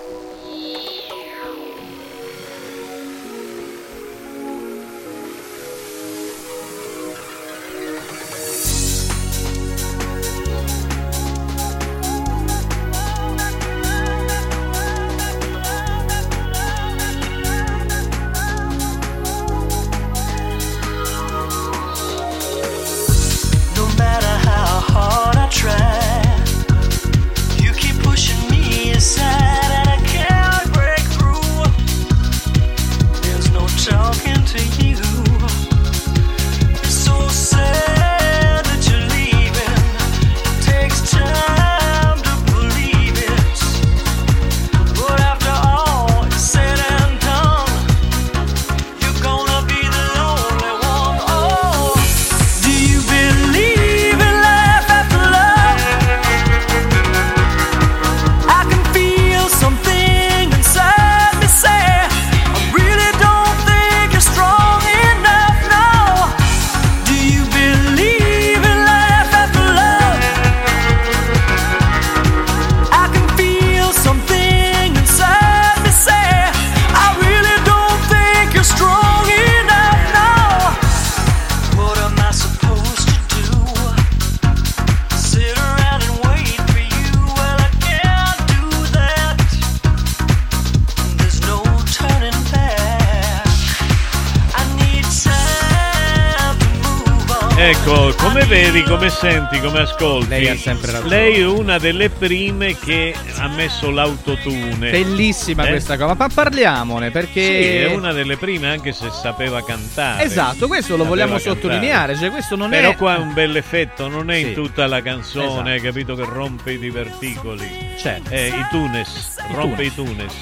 [99.21, 101.09] senti, come ascolti, Lei ha sempre ragione.
[101.15, 104.91] lei è una delle prime che ha messo l'autotune.
[104.91, 105.69] Bellissima Eh?
[105.69, 110.23] questa cosa, ma parliamone perché Sì, è una delle prime anche se sapeva cantare.
[110.25, 111.55] Esatto, questo lo Sapeva vogliamo cantare.
[111.55, 114.55] sottolineare, cioè questo non Però è qua è un bel effetto, non è in Sì.
[114.55, 115.69] tutta la canzone, Esatto.
[115.69, 117.69] hai capito che rompe i diverticoli.
[117.99, 118.31] Certo.
[118.31, 120.33] Eh, i tunes, I rompe i tunes.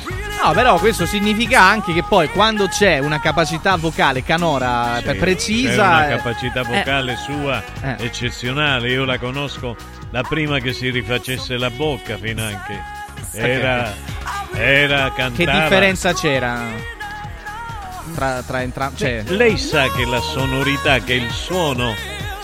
[0.43, 5.73] No, però questo significa anche che poi quando c'è una capacità vocale canora Sì, precisa
[5.73, 7.97] È una eh, capacità eh, vocale sua Eh.
[8.05, 9.77] eccezionale, io la conosco
[10.10, 12.81] da prima che si rifacesse la bocca finanche.
[13.32, 13.51] Perché?
[13.51, 13.94] Era,
[14.55, 15.60] era che cantava.
[15.60, 16.60] differenza c'era
[18.15, 18.97] tra, tra entrambi?
[18.97, 21.93] Cioè, Lei sa che la sonorità, che il suono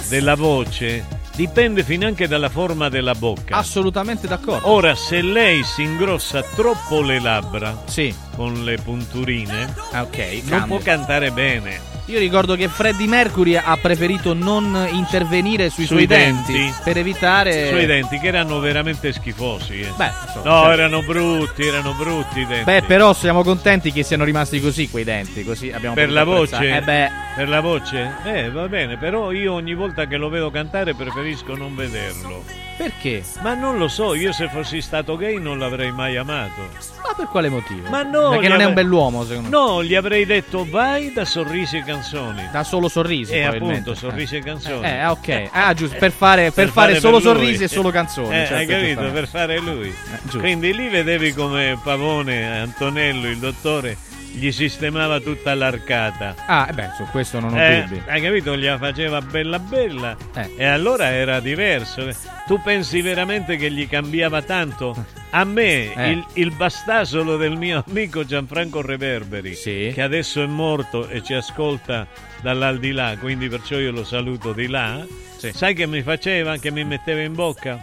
[0.08, 3.56] della voce dipende finanche dalla forma della bocca.
[3.56, 4.69] assolutamente d'accordo.
[4.70, 8.15] Ora, se lei si ingrossa troppo le labbra Sì.
[8.36, 11.93] con le punturine, Ah, ok, non può cantare bene.
[12.09, 16.74] Io ricordo che Freddie Mercury ha preferito non intervenire sui, Sui suoi denti, denti.
[16.85, 19.81] per evitare I suoi denti che erano veramente schifosi.
[19.81, 19.93] eh.
[19.97, 20.70] Beh, insomma, no, certo.
[20.70, 22.64] erano brutti, erano brutti i denti.
[22.64, 26.76] Beh, però siamo contenti che siano rimasti così quei denti, così abbiamo per la voce?
[26.76, 28.14] Eh beh, Per la voce?
[28.24, 32.44] Eh, va bene, però io ogni volta che lo vedo cantare preferisco non vederlo.
[32.76, 33.22] Perché?
[33.42, 36.68] Ma non lo so, io se fossi stato gay non l'avrei mai amato.
[37.06, 37.88] Ma per quale motivo?
[37.88, 39.55] Ma no, Perché non è un bell'uomo, secondo me.
[39.56, 42.48] No, gli avrei detto vai da sorrisi e canzoni.
[42.51, 44.86] Da solo sorrisi, Eh, appunto, sorrisi e canzoni.
[44.86, 45.48] Eh, ok.
[45.52, 48.28] Ah, giusto, per fare, per fare solo per sorrisi e solo canzoni.
[48.34, 49.02] Eh, certo, hai capito?
[49.12, 49.94] Per fare lui.
[50.22, 50.38] giusto.
[50.38, 53.96] Quindi lì vedevi come Pavone, Antonello, il dottore,
[54.36, 56.35] gli sistemava tutta l'arcata.
[56.47, 58.02] Ah, eh beh, su questo non ho Eh, dubbi.
[58.06, 58.56] hai capito?
[58.56, 60.16] Gliela faceva bella bella.
[60.35, 60.51] Eh.
[60.56, 62.09] E allora era diverso.
[62.47, 64.94] Tu pensi veramente che gli cambiava tanto?
[65.31, 66.11] A me, Eh.
[66.11, 72.06] il, il bastasolo del mio amico Gianfranco Reverberi, che adesso è morto e ci ascolta
[72.43, 75.05] dall'aldilà, quindi perciò io lo saluto di là.
[75.36, 76.56] Sai che mi faceva?
[76.56, 77.78] Che mi metteva in bocca?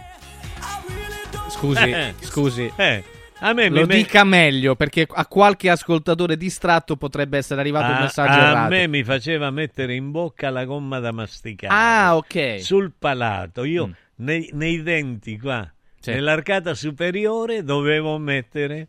[1.48, 2.14] Scusi, Eh.
[2.20, 2.72] scusi.
[2.76, 3.04] Eh,
[3.44, 7.96] a me Lo mi dica meglio, perché a qualche ascoltatore distratto potrebbe essere arrivato un
[7.98, 8.70] a, messaggio a errato.
[8.70, 11.74] me mi faceva mettere in bocca la gomma da masticare.
[11.74, 12.60] Ah, ok.
[12.60, 13.64] Sul palato.
[13.64, 13.92] Io Mm.
[14.16, 15.68] nei, nei denti qua,
[16.00, 16.10] Sì.
[16.12, 18.86] nell'arcata superiore, dovevo mettere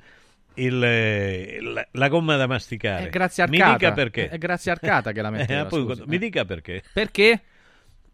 [0.55, 1.59] il, eh,
[1.91, 3.07] la, gomma da masticare.
[3.07, 3.77] È grazie a Mi Arcata.
[3.77, 4.29] dica perché.
[4.29, 6.07] È grazie Arcata che la Eh, metteva, appunto, scusi.
[6.07, 6.19] mi Eh.
[6.19, 6.83] dica perché.
[6.93, 7.41] Perché?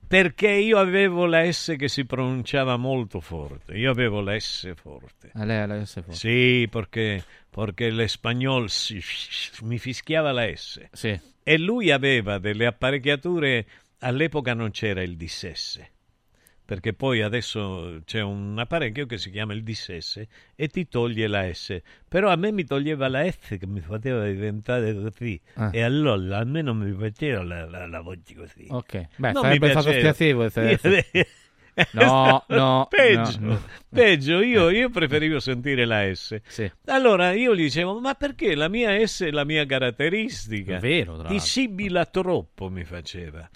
[0.10, 3.78] Perché io avevo la S che si pronunciava molto forte.
[3.78, 5.30] Io avevo la S forte.
[5.36, 6.14] Eh, lei ha la S forte.
[6.14, 9.00] Sì, perché, perché l'espagnol si-
[9.62, 10.82] mi fischiava la S.
[10.94, 11.20] Sì.
[11.44, 13.68] E lui aveva delle apparecchiature,
[14.00, 15.92] all'epoca non c'era il dissesse,
[16.70, 21.52] perché poi adesso c'è un apparecchio che si chiama il dissesse e ti toglie la
[21.52, 21.76] S.
[22.08, 25.42] Però a me mi toglieva la S che mi faceva diventare così.
[25.56, 25.72] Ah.
[25.74, 28.68] E allora a me non mi faceva la, la, la voce così.
[28.70, 29.08] Ok.
[29.16, 30.48] Beh, Non sarebbe stato piaceva.
[30.48, 31.26] spiacevole se- Io-
[31.94, 33.62] No, no, peggio, no, no.
[33.90, 36.38] peggio, io, io preferivo sentire la S.
[36.46, 36.70] Sì.
[36.88, 40.76] Allora io gli dicevo, ma perché la mia S è la mia caratteristica?
[40.76, 43.50] È vero, Ti sibila troppo, mi faceva.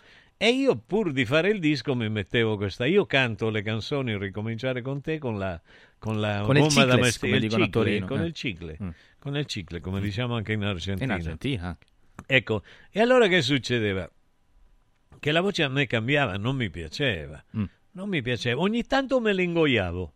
[0.44, 2.86] E io pur di fare il disco mi mettevo questa.
[2.86, 5.58] Io canto le canzoni Ricominciare con te con la,
[5.98, 7.32] con la Con gomma da cicles, masticare.
[7.32, 8.26] come il cicle, Torino, Con eh.
[8.26, 8.78] il cicle.
[8.84, 8.90] Mm.
[9.20, 11.06] Con il cicle, come diciamo anche in Argentina.
[11.06, 11.78] In Argentina.
[12.26, 12.62] Ecco,
[12.92, 14.10] e allora che succedeva?
[15.18, 17.42] Che la voce a me cambiava, non mi piaceva.
[17.56, 17.64] Mm.
[17.92, 18.60] Non mi piaceva.
[18.60, 20.14] Ogni tanto me l'ingoiavo.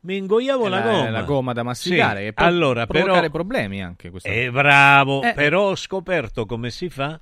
[0.00, 1.06] Mi ingoiavo È la, la- gomma.
[1.06, 4.46] è la gomma da masticare, Sì, che può allora, provocare però, problemi anche questa Eh,
[4.46, 4.50] cosa.
[4.50, 5.32] bravo, Eh.
[5.32, 7.18] però ho scoperto come si fa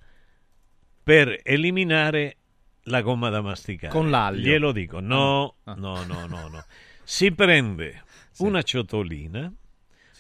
[1.03, 2.37] per eliminare
[2.85, 3.93] la gomma da masticare.
[3.93, 4.41] Con l'aglio.
[4.43, 5.01] Glielo dico.
[5.01, 5.75] No, Ah.
[5.75, 6.65] no, no, no, no.
[7.03, 8.03] Si prende
[8.39, 9.53] una ciotolina,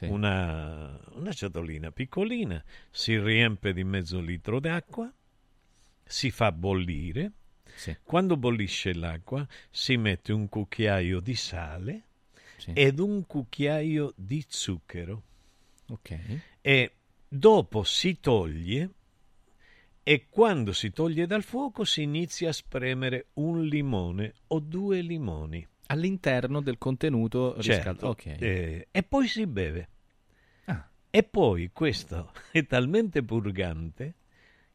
[0.01, 5.13] una, una ciotolina piccolina, si riempie di mezzo litro d'acqua,
[6.05, 7.33] si fa bollire.
[7.75, 7.97] Sì.
[8.03, 12.03] Quando bollisce l'acqua si mette un cucchiaio di sale
[12.75, 15.23] ed un cucchiaio di zucchero
[15.89, 16.41] Ok.
[16.61, 16.93] e
[17.27, 18.91] dopo si toglie
[20.05, 25.67] e quando si toglie dal fuoco si inizia a spremere un limone o due limoni.
[25.87, 28.15] All'interno del contenuto riscaldato.
[28.15, 28.43] Certo, Ok.
[28.43, 29.89] eh, e poi si beve.
[30.65, 30.89] Ah.
[31.11, 34.15] E poi questo è talmente purgante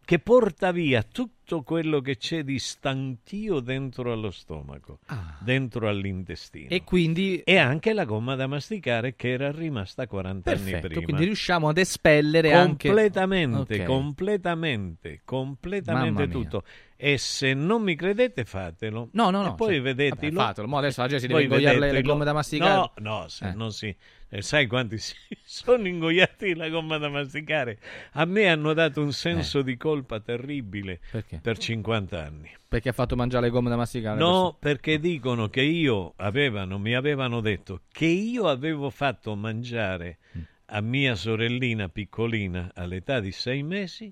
[0.08, 5.00] che porta via tutto quello che c'è di stantio dentro allo stomaco,
[5.40, 6.68] dentro all'intestino.
[6.70, 6.76] Ah.
[6.76, 11.04] E quindi E anche la gomma da masticare che era rimasta 40 anni perfetto, prima.
[11.04, 13.84] quindi riusciamo ad espellere anche completamente, Ok.
[13.84, 16.64] completamente, completamente Mamma mia.
[17.00, 19.10] E se non mi credete, fatelo.
[19.12, 20.16] No, no, no, E poi cioè, vedete.
[20.32, 20.68] vabbè, fatelo.
[20.68, 22.12] Mo adesso la gente si deve ingoiare le- le vedetelo.
[22.14, 22.74] gomme da masticare.
[22.74, 23.54] No, no, se Eh.
[23.54, 23.96] non si.
[24.30, 25.14] eh, sai quanti si
[25.46, 27.78] sono ingoiati la gomma da masticare?
[28.14, 31.00] A me hanno dato un senso di colpa terribile.
[31.12, 31.40] Perché?
[31.42, 32.52] Per 50 anni.
[32.68, 34.20] Perché ha fatto mangiare le gomme da masticare?
[34.20, 40.42] No, perché dicono che io avevano, mi avevano detto che io avevo fatto mangiare Mm.
[40.66, 44.12] a mia sorellina piccolina all'età di sei mesi,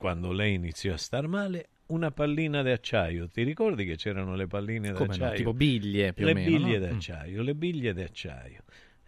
[0.00, 3.28] quando lei iniziò a star male, una pallina d'acciaio.
[3.28, 5.36] Ti ricordi che c'erano le palline Come no, d'acciaio?
[5.36, 6.86] tipo biglie più le o meno, biglie no?
[6.86, 6.88] Mm.
[6.88, 8.62] d'acciaio, le biglie d'acciaio.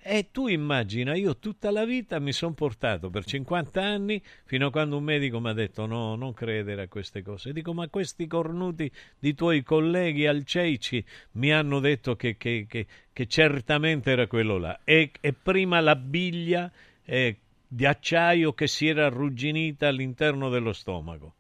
[0.05, 4.71] E tu immagina, io tutta la vita mi sono portato per 50 anni fino a
[4.71, 7.53] quando un medico mi ha detto no, non credere a queste cose.
[7.55, 11.03] Dico, ma questi cornuti di tuoi colleghi al Ceici
[11.33, 14.81] mi hanno detto che, che- che- che certamente era quello là.
[14.85, 16.71] E, e prima la biglia
[17.05, 17.37] eh,
[17.75, 21.37] di acciaio che si era arrugginita all'interno dello stomaco.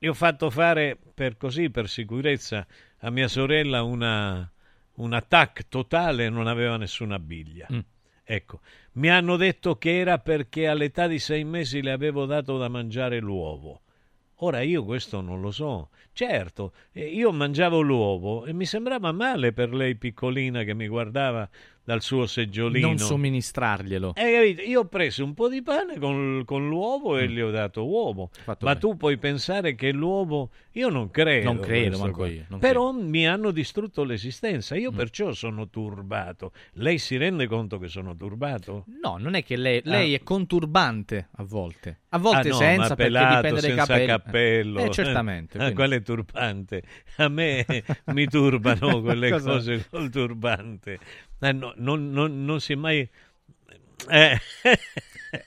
[0.00, 2.66] Io ho fatto fare per così, per sicurezza,
[2.98, 4.46] a mia sorella una,
[4.96, 7.68] un attacco totale non aveva nessuna biglia.
[7.72, 7.78] Mm.
[8.22, 8.60] Ecco,
[8.94, 13.18] mi hanno detto che era perché all'età di sei mesi le avevo dato da mangiare
[13.18, 13.80] l'uovo.
[14.40, 15.88] Ora io questo non lo so.
[16.12, 21.48] Certo, eh, io mangiavo l'uovo e mi sembrava male per lei piccolina che mi guardava
[21.86, 22.88] dal suo seggiolino.
[22.88, 24.12] Non somministrarglielo.
[24.16, 24.62] Hai capito?
[24.62, 28.24] Io ho preso un po' di pane con, con l'uovo e gli ho dato uovo.
[28.36, 28.42] Mm.
[28.42, 28.80] Fatto Ma bene.
[28.80, 30.50] tu puoi pensare che l'uovo.
[30.72, 31.52] Io non credo.
[31.52, 32.26] Non credo, manco qua.
[32.28, 34.74] io, Però mi hanno distrutto l'esistenza.
[34.76, 34.96] Io Mm.
[34.96, 36.50] perciò sono turbato.
[36.74, 38.84] Lei si rende conto che sono turbato?
[39.00, 40.16] No, non è che lei, lei Ah.
[40.16, 42.00] è conturbante a volte.
[42.16, 44.06] A volte Ah, no, senza ma perché pelato, dipende dai senza capelli.
[44.06, 44.80] cappello.
[44.84, 45.52] Eh, certamente.
[45.56, 46.82] Ah, quindi- quello è turbante.
[47.16, 47.66] A me
[48.06, 50.98] mi turbano quelle Cosa- cose col turbante.
[51.40, 53.08] Eh, no, non, non- non si è mai...
[54.08, 54.38] Eh.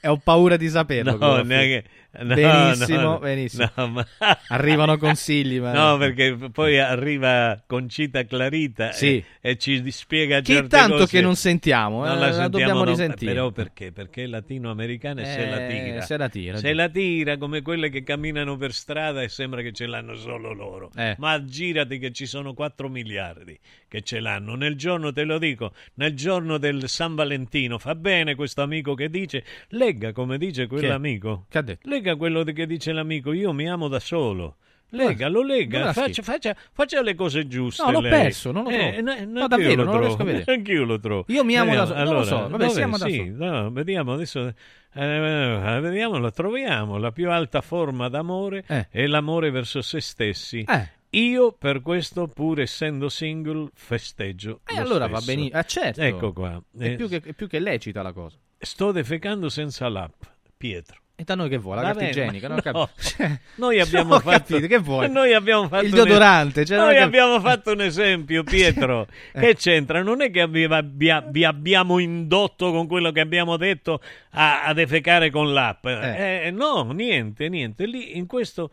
[0.04, 1.18] Ho paura di saperlo.
[1.18, 1.86] No, neanche-
[2.22, 3.70] no, benissimo, no, benissimo.
[3.76, 4.08] no, ma-
[4.50, 5.60] Arrivano consigli.
[5.60, 5.72] Ma...
[5.74, 9.18] No, perché poi arriva Concita Clarita Sì.
[9.42, 11.08] e, e ci spiega Che certe tanto cose.
[11.08, 13.34] che non sentiamo, Non eh, la la sentiamo, dobbiamo no, risentire.
[13.34, 13.92] Però perché?
[13.92, 16.02] Perché latinoamericana e se la Eh, tira.
[16.02, 16.74] se la tira, Se già.
[16.76, 20.90] la tira come quelle che camminano per strada e sembra che ce l'hanno solo loro.
[20.96, 21.16] Eh.
[21.20, 23.58] Ma girati che ci sono 4 miliardi
[23.88, 24.56] che ce l'hanno.
[24.56, 29.10] Nel giorno, te lo dico, nel giorno del San Valentino, fa bene questo amico che
[29.10, 31.46] dice, legga come dice quell'amico.
[31.50, 31.88] Che ha detto?
[31.90, 34.56] Legga quello che dice l'amico, io mi amo da solo.
[34.92, 37.84] Lega, lo Dove lega, faccia, faccia, faccia le cose giuste.
[37.84, 38.10] No, l'ho lei.
[38.10, 39.02] perso, non lo Eh, trovo.
[39.02, 40.52] no, No, neanche davvero, non lo riesco a vedere.
[40.52, 41.26] Anch'io lo trovo.
[41.28, 42.76] Io mi amo da Vediamo, solo, non lo so, allora, vabbè, dov'è?
[42.76, 43.30] siamo da Sì, soli.
[43.36, 44.54] no, vediamo adesso.
[44.96, 46.98] eh, vediamo, la troviamo.
[46.98, 48.88] La più alta forma d'amore Eh.
[48.90, 50.66] è l'amore verso se stessi.
[50.68, 50.90] Eh.
[51.12, 54.62] Io per questo, pur essendo single, festeggio.
[54.66, 55.36] E lo allora va stesso.
[55.38, 55.60] benissimo.
[55.60, 56.02] Eh, certo.
[56.02, 56.60] Ecco qua.
[56.80, 58.38] È Eh, più, che, è più che lecita la cosa.
[58.58, 60.22] Sto defecando senza l'app,
[60.58, 60.98] Pietro.
[61.20, 61.82] E da noi che vuole?
[61.82, 62.48] La carta igienica?
[62.48, 62.62] no.
[62.62, 62.90] capito.
[62.98, 65.10] Cioè, Noi abbiamo fatto capito, che vuoi?
[65.12, 69.06] Noi abbiamo fatto Il deodorante, cioè, noi cap- abbiamo fatto un esempio, Pietro.
[69.34, 70.02] Che c'entra?
[70.02, 74.02] Non è che abbi- abbia- vi abbiamo indotto con quello che abbiamo detto
[74.32, 75.86] a, a defecare con l'app.
[75.88, 77.86] Eh, no, niente, niente.
[77.86, 78.72] Lì in questo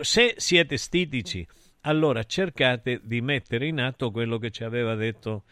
[0.00, 1.44] se siete stitici,
[1.80, 5.42] allora cercate di mettere in atto quello che ci aveva detto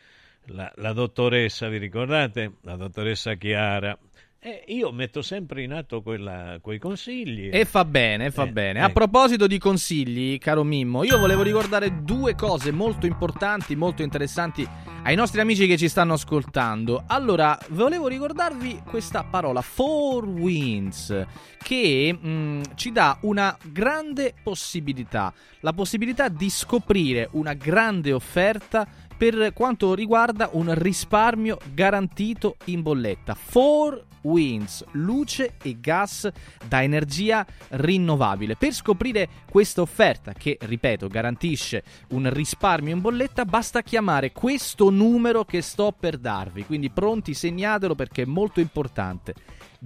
[0.46, 2.52] la, la dottoressa, vi ricordate?
[2.62, 3.98] La dottoressa Chiara.
[4.46, 7.50] E io metto sempre in atto quella- quei consigli.
[7.52, 8.78] E fa bene, fa Eh, bene.
[8.80, 8.92] A ecco.
[8.92, 14.64] proposito di consigli, caro Mimmo, io volevo ricordare due cose molto importanti, molto interessanti
[15.02, 17.02] ai nostri amici che ci stanno ascoltando.
[17.08, 21.26] Allora, volevo ricordarvi questa parola, Four Winds,
[21.58, 28.86] che mm, ci dà una grande possibilità, la possibilità di scoprire una grande offerta
[29.16, 33.34] per quanto riguarda un risparmio garantito in bolletta.
[33.34, 36.28] 4 Winds, luce e gas
[36.66, 38.56] da energia rinnovabile.
[38.56, 45.44] Per scoprire questa offerta, che ripeto garantisce un risparmio in bolletta, basta chiamare questo numero
[45.44, 46.64] che sto per darvi.
[46.64, 49.34] Quindi pronti, segnatelo perché è molto importante.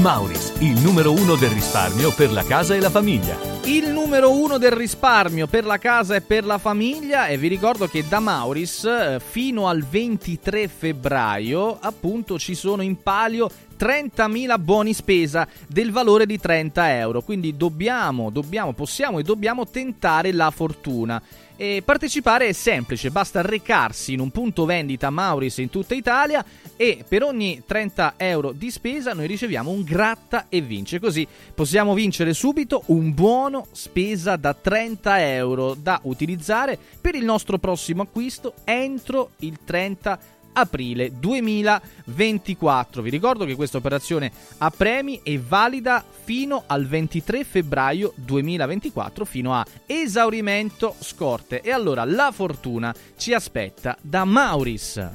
[0.00, 3.36] Mauris, il numero uno del risparmio per la casa e la famiglia.
[3.64, 7.86] Il numero uno del risparmio per la casa e per la famiglia e vi ricordo
[7.86, 13.48] che da Mauris eh, fino al 23 febbraio appunto ci sono in palio
[13.78, 17.22] 30.000 buoni spesa del valore di 30 euro.
[17.22, 21.22] Quindi dobbiamo, dobbiamo, possiamo e dobbiamo tentare la fortuna.
[21.56, 26.44] E partecipare è semplice, basta recarsi in un punto vendita Mauris in tutta Italia
[26.76, 30.98] e per ogni 30 euro di spesa noi riceviamo un gratta e vince.
[30.98, 31.24] Così
[31.54, 38.02] possiamo vincere subito un buono spesa da 30 euro da utilizzare per il nostro prossimo
[38.02, 40.18] acquisto entro il 30
[40.54, 43.02] aprile 2024.
[43.02, 49.54] Vi ricordo che questa operazione a premi è valida fino al 23 febbraio 2024, fino
[49.54, 51.60] a esaurimento scorte.
[51.60, 55.10] E allora la fortuna ci aspetta da Mauris.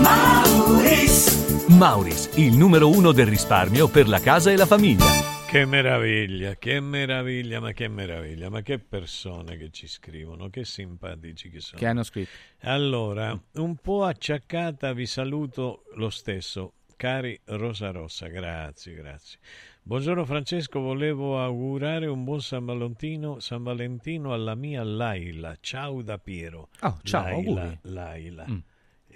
[0.00, 1.66] Mauris.
[1.68, 5.33] Mauris, il numero uno del risparmio per la casa e la famiglia.
[5.54, 11.48] Che meraviglia, che meraviglia, ma che meraviglia, ma che persone che ci scrivono, che simpatici
[11.48, 11.78] che sono.
[11.78, 12.32] Che hanno scritto.
[12.62, 19.38] Allora, un po' acciaccata vi saluto lo stesso, cari Rosa Rossa, grazie, grazie.
[19.80, 25.56] Buongiorno Francesco, volevo augurare un buon San Valentino, San Valentino alla mia Laila.
[25.60, 26.70] Ciao da Piero.
[26.80, 27.78] Oh, ciao, Laila.
[27.82, 28.44] Laila.
[28.50, 28.58] Mm.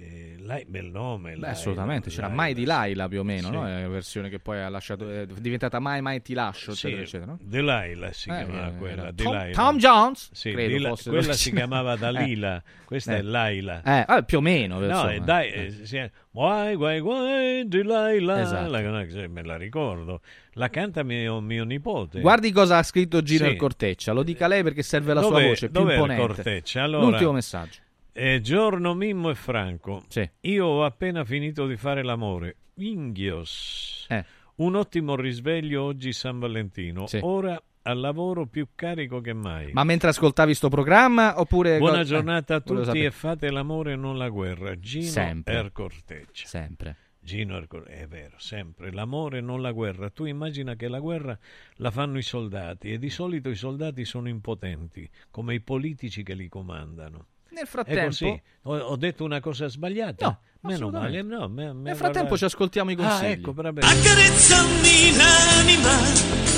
[0.01, 1.31] Eh, Lai- bel nome.
[1.33, 3.53] Beh, Laila, assolutamente, c'era Laila, Mai di Laila più o meno, Sì.
[3.53, 3.67] no?
[3.67, 7.03] È la versione che poi ha lasciato, è diventata Mai Mai ti lascio, Sì, eccetera,
[7.03, 7.31] eccetera.
[7.33, 7.39] no?
[7.43, 9.13] Delilah si Eh, chiamava eh, quella.
[9.13, 10.31] Tom, Tom Jones?
[10.33, 13.19] Sì, Dila- quella dove- si chiamava Dalila, questa Eh.
[13.19, 13.83] è Laila.
[13.83, 14.79] Eh, vabbè, più o meno.
[14.79, 18.71] No, e dai, eh, sì, guai, guai, guai, Delilah, Esatto.
[18.71, 20.21] la- me la ricordo.
[20.53, 22.21] La canta mio, mio nipote.
[22.21, 23.51] Guardi cosa ha scritto Gino Sì.
[23.51, 26.23] il Corteccia, lo dica lei perché serve la Dov'è- sua voce più imponente.
[26.27, 26.83] Corteccia?
[26.85, 27.81] Allora- L'ultimo messaggio.
[28.21, 30.03] Eh, giorno Mimmo e Franco.
[30.41, 32.57] Io ho appena finito di fare l'amore.
[32.75, 34.07] Inghios.
[34.09, 34.25] Eh.
[34.57, 37.07] Un ottimo risveglio oggi San Valentino.
[37.07, 37.21] Sì.
[37.23, 39.71] Ora al lavoro più carico che mai.
[39.73, 41.79] Ma mentre ascoltavi sto programma oppure...
[41.79, 44.77] Buona eh, giornata a tutti e fate l'amore e non la guerra.
[44.81, 45.55] Gino Sempre.
[45.55, 46.49] Ercorteccia.
[46.49, 46.97] Sempre.
[47.21, 48.91] Gino Ercor- è vero, sempre.
[48.91, 50.11] L'amore non la guerra.
[50.11, 51.39] Tu immagina che la guerra
[51.75, 56.35] la fanno i soldati e di solito i soldati sono impotenti, come i politici che
[56.35, 57.27] li comandano.
[57.59, 58.05] Nel frattempo...
[58.07, 58.43] così.
[58.63, 60.27] Ho, ho detto una cosa sbagliata?
[60.27, 60.41] No,
[60.71, 61.49] Meno male, no.
[61.49, 63.25] me- me- Nel frattempo ci ascoltiamo i consigli.
[63.25, 63.55] Ah, ecco.
[63.57, 66.58] Accarezzami l'anima.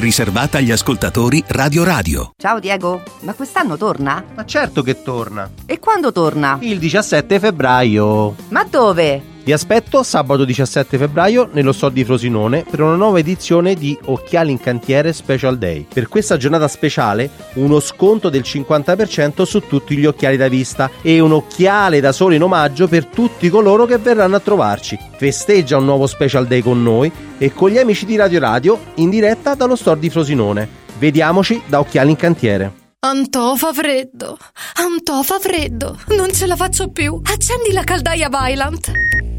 [0.01, 2.31] riservata agli ascoltatori Radio Radio.
[2.35, 4.23] Ciao Diego, ma quest'anno torna?
[4.33, 5.49] Ma certo che torna.
[5.67, 6.57] E quando torna?
[6.59, 8.35] Il 17 febbraio.
[8.49, 9.30] Ma dove?
[9.51, 14.49] Vi aspetto sabato 17 febbraio nello store di Frosinone per una nuova edizione di Occhiali
[14.49, 15.85] in Cantiere Special Day.
[15.93, 21.19] Per questa giornata speciale uno sconto del 50% su tutti gli occhiali da vista e
[21.19, 24.97] un occhiale da sole in omaggio per tutti coloro che verranno a trovarci.
[25.17, 29.09] Festeggia un nuovo Special Day con noi e con gli amici di Radio Radio in
[29.09, 30.65] diretta dallo store di Frosinone.
[30.97, 32.71] Vediamoci da Occhiali in Cantiere.
[32.99, 34.37] Antò fa freddo,
[34.75, 37.19] Antò fa freddo, non ce la faccio più.
[37.21, 38.91] Accendi la caldaia Vylant.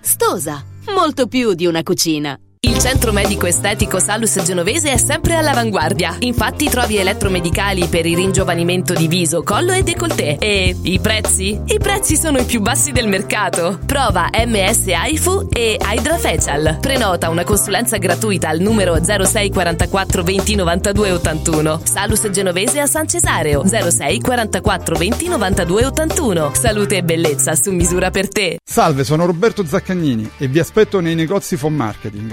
[0.00, 0.64] Stosa,
[0.94, 2.38] molto più di una cucina.
[2.60, 6.16] Il centro medico estetico Salus Genovese è sempre all'avanguardia.
[6.20, 10.38] Infatti trovi elettromedicali per il ringiovanimento di viso, collo e décolleté.
[10.40, 11.60] E i prezzi?
[11.66, 13.78] I prezzi sono i più bassi del mercato.
[13.86, 16.78] Prova MS AIFU e Hydra Facial.
[16.80, 21.80] Prenota una consulenza gratuita al numero 06 44 20 92 81.
[21.84, 26.50] Salus Genovese a San Cesareo 06 44 20 92 81.
[26.54, 28.58] Salute e bellezza su misura per te.
[28.64, 32.32] Salve, sono Roberto Zaccagnini e vi aspetto nei negozi Phone Marketing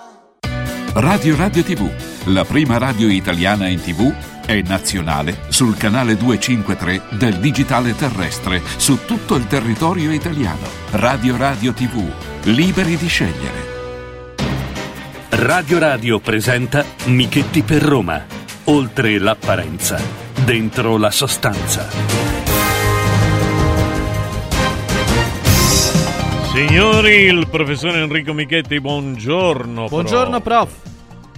[0.93, 1.89] Radio Radio TV,
[2.25, 4.13] la prima radio italiana in TV,
[4.45, 10.67] è nazionale sul canale 253 del digitale terrestre su tutto il territorio italiano.
[10.91, 12.03] Radio Radio TV,
[12.43, 13.69] liberi di scegliere.
[15.29, 18.25] Radio Radio presenta Michetti per Roma.
[18.65, 19.97] Oltre l'apparenza,
[20.43, 22.50] dentro la sostanza.
[26.53, 29.87] Signori, il professor Enrico Michetti, buongiorno.
[29.87, 30.73] Buongiorno, prof.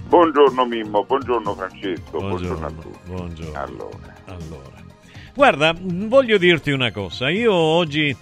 [0.08, 2.98] Buongiorno Mimmo, buongiorno Francesco, buongiorno, Buongiorno, a tutti.
[3.06, 3.58] buongiorno.
[3.60, 4.82] Allora, Allora,
[5.34, 7.30] guarda, voglio dirti una cosa.
[7.30, 8.14] Io oggi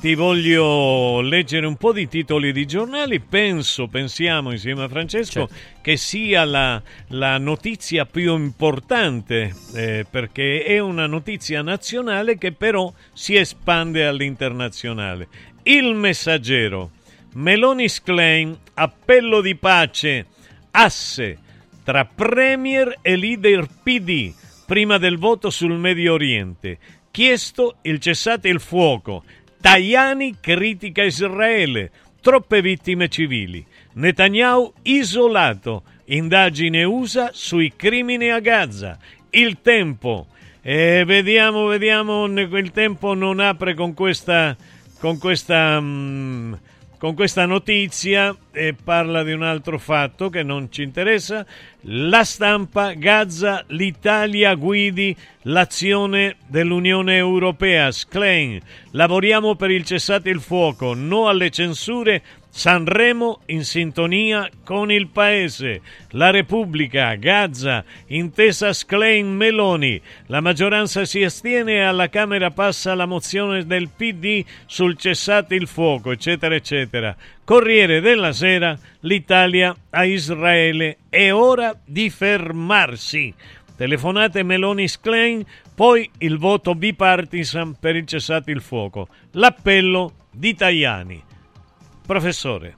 [0.00, 3.20] ti voglio leggere un po' di titoli di giornali.
[3.20, 5.48] Penso, pensiamo insieme a Francesco,
[5.82, 12.90] che sia la, la notizia più importante, eh, perché è una notizia nazionale che però
[13.12, 15.28] si espande all'internazionale.
[15.62, 16.90] Il messaggero.
[17.34, 20.26] Meloni Klein, appello di pace,
[20.70, 21.38] asse
[21.84, 24.32] tra Premier e leader PD
[24.66, 26.78] prima del voto sul Medio Oriente.
[27.10, 29.24] Chiesto il cessate il fuoco.
[29.60, 31.90] Tajani critica Israele.
[32.20, 33.64] Troppe vittime civili.
[33.94, 35.82] Netanyahu isolato.
[36.06, 38.98] Indagine USA sui crimini a Gaza.
[39.30, 40.28] Il tempo.
[40.62, 44.56] E vediamo, vediamo, il tempo non apre con questa,
[45.00, 46.52] con questa, mm,
[46.98, 51.46] con questa notizia e parla di un altro fatto che non ci interessa.
[51.84, 57.90] La stampa, Gaza, l'Italia guidi l'azione dell'Unione Europea.
[57.90, 58.60] Sklein,
[58.90, 62.22] lavoriamo per il cessate il fuoco, no alle censure.
[62.52, 65.80] Sanremo in sintonia con il paese.
[66.10, 70.00] La Repubblica, Gaza, intesa Sklein Meloni.
[70.26, 75.68] La maggioranza si astiene e alla Camera passa la mozione del PD sul cessate il
[75.68, 77.16] fuoco, eccetera, eccetera.
[77.44, 80.98] Corriere della Sera, l'Italia a Israele.
[81.08, 83.32] È ora di fermarsi.
[83.76, 85.42] Telefonate Meloni Sklein,
[85.74, 89.08] poi il voto bipartisan per il cessate il fuoco.
[89.32, 91.29] L'appello di Tajani.
[92.10, 92.74] Professore,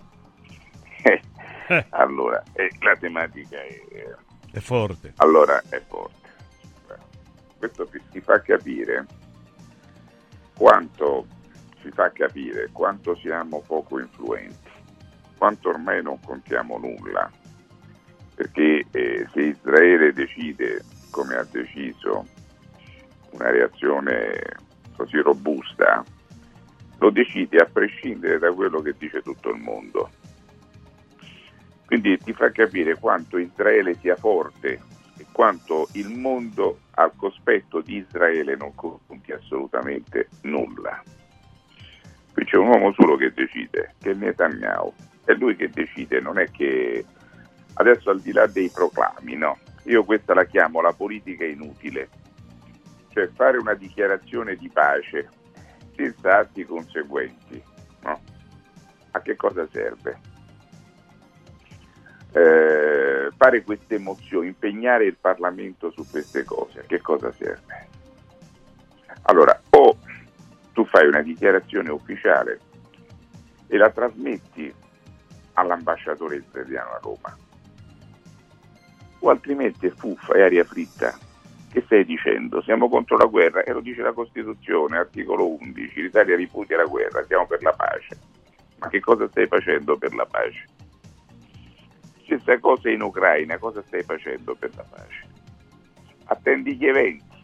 [1.88, 4.14] allora eh, la tematica è,
[4.52, 5.14] è forte.
[5.16, 6.28] allora, è forte.
[7.56, 9.06] Questo ti fa capire
[10.54, 11.26] quanto
[11.80, 14.68] ci fa capire quanto siamo poco influenti,
[15.38, 17.30] quanto ormai non contiamo nulla,
[18.34, 22.26] perché eh, se Israele decide, come ha deciso,
[23.30, 24.42] una reazione
[24.94, 26.04] così robusta,
[27.02, 30.08] lo decide a prescindere da quello che dice tutto il mondo.
[31.84, 34.80] Quindi ti fa capire quanto Israele sia forte
[35.16, 41.02] e quanto il mondo al cospetto di Israele non conti assolutamente nulla.
[42.32, 44.94] Qui c'è un uomo solo che decide, che è Netanyahu.
[45.24, 47.04] È lui che decide, non è che
[47.74, 49.58] adesso al di là dei proclami, no?
[49.86, 52.08] Io questa la chiamo la politica inutile,
[53.08, 55.40] cioè fare una dichiarazione di pace
[56.22, 57.62] atti conseguenti.
[58.02, 58.20] No?
[59.12, 60.20] A che cosa serve?
[62.32, 67.88] Eh, fare queste mozioni, impegnare il Parlamento su queste cose, a che cosa serve?
[69.22, 69.98] Allora, o
[70.72, 72.60] tu fai una dichiarazione ufficiale
[73.66, 74.72] e la trasmetti
[75.54, 77.36] all'ambasciatore israeliano a Roma,
[79.18, 81.30] o altrimenti è fuffa, è aria fritta.
[81.72, 82.60] Che stai dicendo?
[82.60, 87.24] Siamo contro la guerra e lo dice la Costituzione, articolo 11, l'Italia ripudia la guerra,
[87.24, 88.18] siamo per la pace.
[88.78, 90.66] Ma che cosa stai facendo per la pace?
[92.24, 95.26] Stessa cosa in Ucraina, cosa stai facendo per la pace?
[96.24, 97.40] Attendi gli eventi.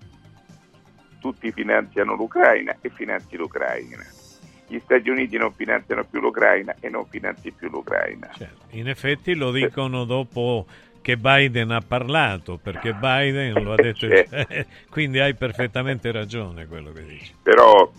[1.21, 4.05] Tutti finanziano l'Ucraina e finanzi l'Ucraina.
[4.67, 8.29] Gli Stati Uniti non finanziano più l'Ucraina e non finanzi più l'Ucraina.
[8.35, 8.67] Certo.
[8.73, 10.67] In effetti lo dicono dopo
[11.01, 14.07] che Biden ha parlato, perché Biden lo ha detto,
[14.91, 17.35] quindi hai perfettamente ragione quello che dici.
[17.43, 17.91] Però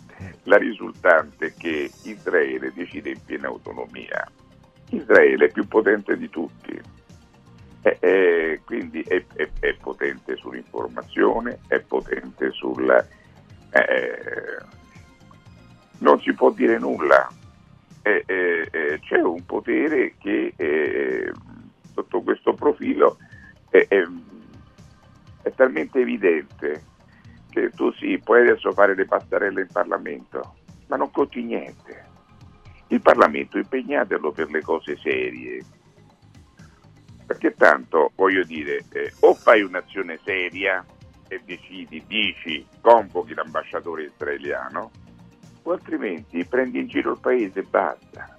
[0.43, 4.30] la risultante è che Israele decide in piena autonomia.
[4.89, 6.80] Israele è più potente di tutti,
[7.81, 9.23] è, è, quindi è,
[9.59, 12.89] è, potente sull'informazione, è potente sul...
[13.71, 14.57] Eh,
[15.99, 17.27] non si può dire nulla,
[18.01, 20.53] c'è un potere che
[21.99, 23.17] sotto questo profilo
[23.69, 24.03] è, è,
[25.43, 26.84] è talmente evidente
[27.49, 30.55] che tu sì, puoi adesso fare le pastarelle in Parlamento,
[30.88, 32.07] ma non conti niente.
[32.88, 35.63] Il Parlamento impegnatelo per le cose serie,
[37.26, 40.84] perché tanto voglio dire, eh, o fai un'azione seria
[41.27, 44.91] e decidi, dici, convochi l'ambasciatore israeliano,
[45.63, 48.39] o altrimenti prendi in giro il paese e basta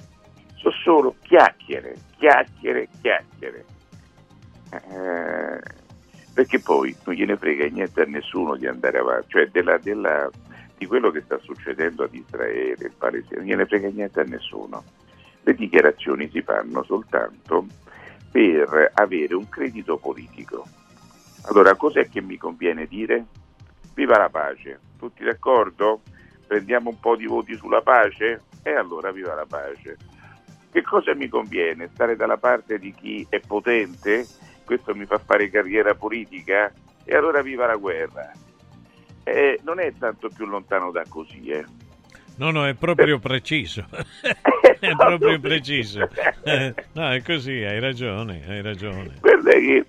[0.60, 3.64] sono solo chiacchiere, chiacchiere, chiacchiere.
[4.70, 5.60] Eh,
[6.34, 10.30] perché poi non gliene frega niente a nessuno di andare avanti, cioè della, della,
[10.76, 14.84] di quello che sta succedendo ad Israele, il Palestina, non gliene frega niente a nessuno.
[15.42, 17.66] Le dichiarazioni si fanno soltanto
[18.30, 20.66] per avere un credito politico.
[21.44, 23.24] Allora, cos'è che mi conviene dire?
[23.94, 24.78] Viva la pace!
[24.98, 26.02] Tutti d'accordo?
[26.46, 28.42] Prendiamo un po' di voti sulla pace?
[28.62, 29.96] E allora viva la pace!
[30.70, 31.90] Che cosa mi conviene?
[31.92, 34.26] Stare dalla parte di chi è potente?
[34.64, 36.72] Questo mi fa fare carriera politica?
[37.04, 38.32] E allora viva la guerra.
[39.24, 41.64] Eh, non è tanto più lontano da così, eh.
[42.36, 43.84] No, no, è proprio preciso.
[44.80, 46.08] è proprio preciso.
[46.94, 49.14] no, è così, hai ragione, hai ragione.
[49.20, 49.86] Guarda che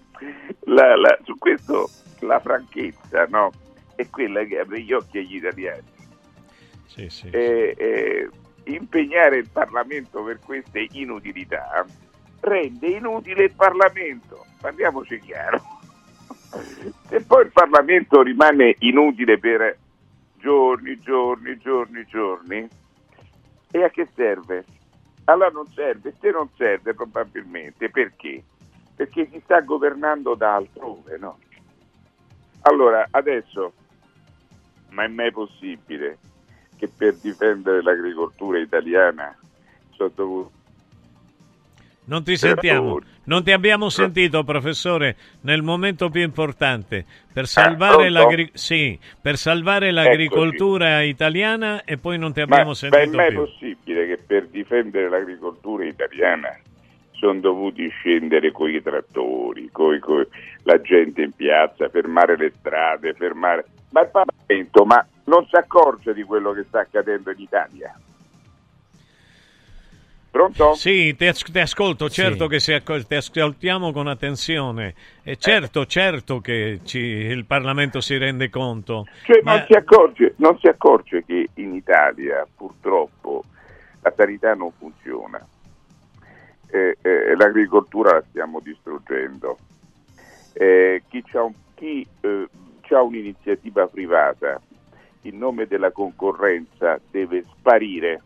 [0.65, 1.89] la, la, su questo
[2.19, 3.51] la franchezza, no?
[3.95, 5.87] È quella che apre gli occhi agli italiani.
[6.87, 7.29] Sì, sì.
[7.29, 8.29] Eh, eh,
[8.75, 11.85] impegnare il Parlamento per queste inutilità
[12.41, 15.61] rende inutile il Parlamento, parliamoci chiaro.
[17.07, 19.77] Se poi il Parlamento rimane inutile per
[20.37, 22.67] giorni, giorni, giorni, giorni,
[23.71, 24.65] e a che serve?
[25.25, 28.43] Allora non serve, se non serve probabilmente perché?
[28.95, 31.39] Perché si sta governando da altrove, no?
[32.61, 33.71] Allora, adesso,
[34.89, 36.17] ma è mai possibile
[36.81, 39.37] che per difendere l'agricoltura italiana
[39.91, 40.51] sono dovuto
[42.05, 47.05] non ti sentiamo, non ti abbiamo sentito professore nel momento più importante.
[47.31, 52.73] Per salvare, ah, l'agri- sì, per salvare l'agricoltura italiana e poi non ti abbiamo ma,
[52.73, 53.37] sentito ma è mai più.
[53.37, 56.49] possibile che per difendere l'agricoltura italiana
[57.11, 59.95] sono dovuti scendere con i trattori, con
[60.63, 63.65] la gente in piazza, fermare le strade, fermare...
[63.91, 67.97] Ma il Parlamento, ma non si accorge di quello che sta accadendo in Italia.
[70.29, 70.73] Pronto?
[70.75, 72.57] Sì, ti, as- ti ascolto, certo sì.
[72.57, 74.93] che acc- ti ascoltiamo con attenzione.
[75.23, 75.85] E certo, eh.
[75.87, 79.05] certo che ci- il Parlamento si rende conto.
[79.23, 79.57] Cioè, ma...
[79.57, 83.43] non, si accorge, non si accorge che in Italia purtroppo
[84.01, 85.45] la sanità non funziona.
[86.67, 89.57] Eh, eh, l'agricoltura la stiamo distruggendo.
[90.53, 92.47] Eh, chi, ha un, eh,
[92.89, 94.61] un'iniziativa privata
[95.23, 98.21] in nome della concorrenza deve sparire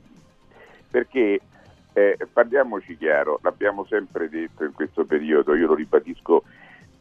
[0.89, 1.39] perché
[1.93, 6.43] eh, parliamoci chiaro, l'abbiamo sempre detto in questo periodo, io lo ribadisco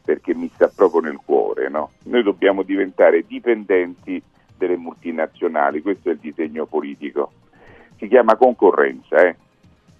[0.04, 1.92] perché mi sta proprio nel cuore, no?
[2.04, 4.22] noi dobbiamo diventare dipendenti
[4.56, 7.32] delle multinazionali, questo è il disegno politico,
[7.96, 9.36] si chiama concorrenza, eh?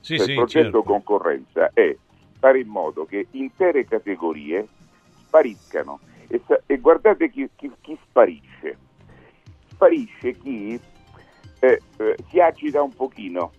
[0.01, 0.83] sì, il sì, progetto certo.
[0.83, 1.97] concorrenza è
[2.39, 4.67] fare in modo che intere categorie
[5.27, 8.77] spariscano e, e guardate chi, chi, chi sparisce,
[9.75, 10.79] sparisce chi
[11.61, 13.53] eh, eh, si agita un pochino.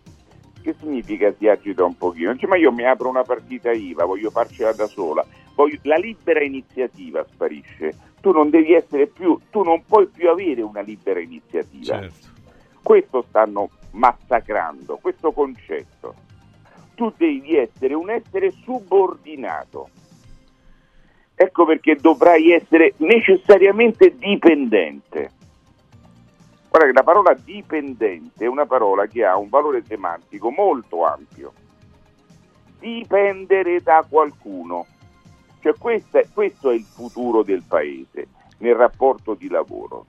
[0.62, 2.34] Che significa si agita un pochino?
[2.34, 5.26] Dice, ma io mi apro una partita IVA, voglio farcela da sola.
[5.54, 7.98] voglio- la libera iniziativa sparisce.
[8.20, 12.00] Tu non devi essere più, tu non puoi più avere una libera iniziativa.
[12.00, 12.28] Certo.
[12.82, 16.14] Questo stanno massacrando, questo concetto.
[16.96, 19.90] Tu devi essere un essere subordinato.
[21.36, 25.32] Ecco perché dovrai essere necessariamente dipendente.
[26.76, 31.54] Guarda che la parola dipendente è una parola che ha un valore semantico molto ampio.
[32.80, 34.86] Dipendere da qualcuno.
[35.62, 38.28] Cioè questo è, questo è il futuro del paese
[38.58, 40.06] nel rapporto di lavoro.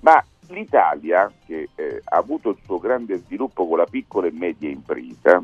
[0.00, 4.68] Ma l'Italia, che eh, ha avuto il suo grande sviluppo con la piccola e media
[4.68, 5.40] impresa,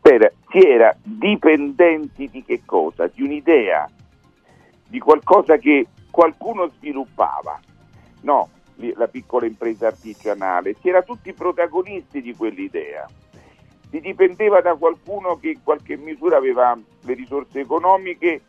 [0.00, 3.08] per- si era dipendenti di che cosa?
[3.08, 3.90] Di un'idea,
[4.88, 7.58] di qualcosa che qualcuno sviluppava.
[8.20, 8.50] No,
[8.94, 13.08] la piccola impresa artigianale, si era tutti protagonisti di quell'idea.
[13.90, 18.42] Si dipendeva da qualcuno che in qualche misura aveva le risorse economiche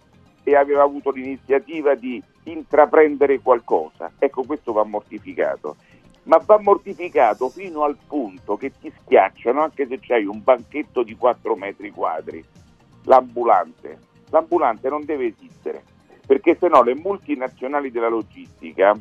[0.43, 4.11] e aveva avuto l'iniziativa di intraprendere qualcosa.
[4.17, 5.75] Ecco, questo va mortificato.
[6.23, 11.15] Ma va mortificato fino al punto che ti schiacciano anche se c'hai un banchetto di
[11.15, 12.43] 4 metri quadri.
[13.03, 13.99] L'ambulante.
[14.29, 15.83] L'ambulante non deve esistere,
[16.25, 18.97] perché se no le multinazionali della logistica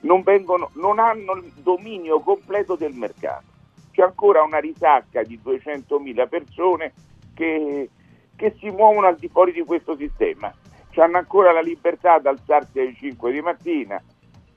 [0.00, 3.44] non, vengono, non hanno il dominio completo del mercato.
[3.92, 6.92] C'è ancora una risacca di 200.000 persone
[7.34, 7.88] che,
[8.36, 10.52] che si muovono al di fuori di questo sistema.
[10.98, 14.02] Hanno ancora la libertà di alzarsi alle 5 di mattina,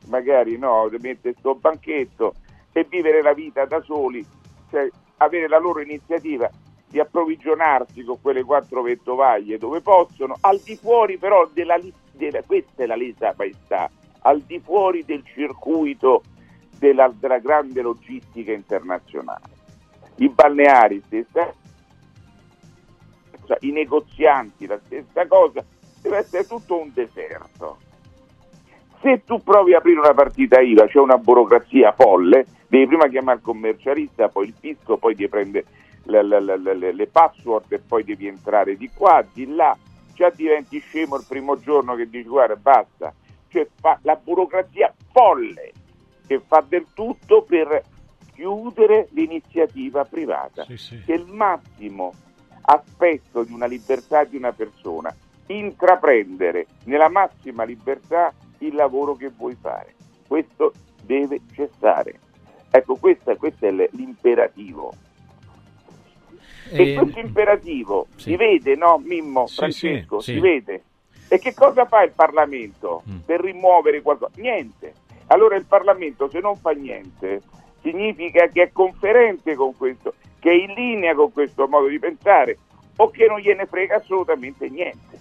[0.07, 2.33] magari no, mettere sto banchetto
[2.71, 4.25] e vivere la vita da soli,
[4.71, 6.49] cioè avere la loro iniziativa
[6.87, 11.79] di approvvigionarsi con quelle quattro vettovaglie dove possono, al di fuori però della,
[12.11, 13.89] della questa è la lesa maestà,
[14.23, 16.23] al di fuori del circuito
[16.77, 19.59] della, della grande logistica internazionale.
[20.15, 21.53] I balneari, stessa
[23.39, 25.63] cosa, i negozianti, la stessa cosa,
[26.01, 27.77] deve essere tutto un deserto.
[29.01, 33.37] Se tu provi a aprire una partita IVA, c'è una burocrazia folle, devi prima chiamare
[33.39, 35.65] il commercialista, poi il fisco, poi devi prendere
[36.03, 39.75] le- le- le- le password e poi devi entrare di qua, di là,
[40.13, 43.11] già diventi scemo il primo giorno che dici guarda basta,
[43.51, 45.71] cioè fa la burocrazia folle
[46.25, 47.83] che fa del tutto per
[48.33, 52.13] chiudere l'iniziativa privata, che è il massimo
[52.61, 55.13] aspetto di una libertà di una persona,
[55.47, 59.93] intraprendere nella massima libertà il lavoro che vuoi fare.
[60.27, 60.71] Questo
[61.03, 62.19] deve cessare.
[62.69, 64.93] Ecco, questo, questo è l'imperativo.
[66.69, 70.41] E Eh, questo imperativo si vede, no, Mimmo, Sì, Francesco, sì, si sì.
[70.41, 70.83] vede.
[71.33, 73.19] E che cosa fa il Parlamento Mm.
[73.19, 74.33] per rimuovere qualcosa?
[74.35, 74.93] Niente.
[75.27, 77.41] Allora il Parlamento se non fa niente
[77.81, 82.57] significa che è conferente con questo, che è in linea con questo modo di pensare
[82.97, 85.19] o che non gliene frega assolutamente niente.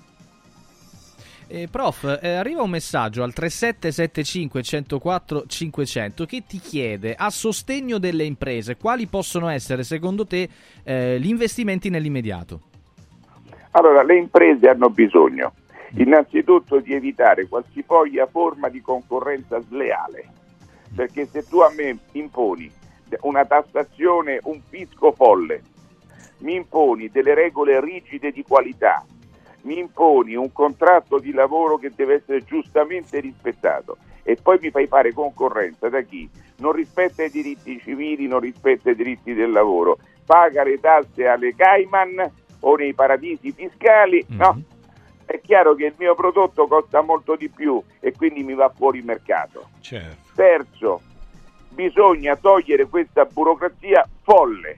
[1.47, 7.99] Eh, prof, eh, arriva un messaggio al 3775 104 500 che ti chiede a sostegno
[7.99, 10.49] delle imprese quali possono essere secondo te
[10.83, 12.63] eh, gli investimenti nell'immediato?
[13.71, 15.53] Allora, le imprese hanno bisogno
[15.97, 20.29] innanzitutto di evitare qualsivoglia forma di concorrenza sleale,
[20.95, 22.71] perché se tu a me imponi
[23.23, 25.63] una tassazione, un fisco folle,
[26.39, 29.05] mi imponi delle regole rigide di qualità,
[29.63, 34.87] mi imponi un contratto di lavoro che deve essere giustamente rispettato e poi mi fai
[34.87, 36.29] fare concorrenza da chi?
[36.59, 41.55] Non rispetta i diritti civili, non rispetta i diritti del lavoro, paga le tasse alle
[41.55, 42.31] Cayman
[42.61, 44.63] o nei paradisi fiscali, no?
[45.31, 49.01] È chiaro che il mio prodotto costa molto di più e quindi mi va fuori
[49.01, 49.69] mercato.
[49.79, 50.33] Certo.
[50.35, 51.01] Terzo,
[51.69, 54.77] bisogna togliere questa burocrazia folle.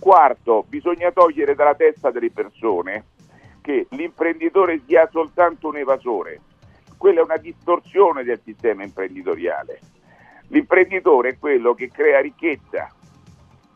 [0.00, 3.04] Quarto, bisogna togliere dalla testa delle persone
[3.60, 6.40] che l'imprenditore sia soltanto un evasore.
[6.96, 9.78] Quella è una distorsione del sistema imprenditoriale.
[10.48, 12.92] L'imprenditore è quello che crea ricchezza.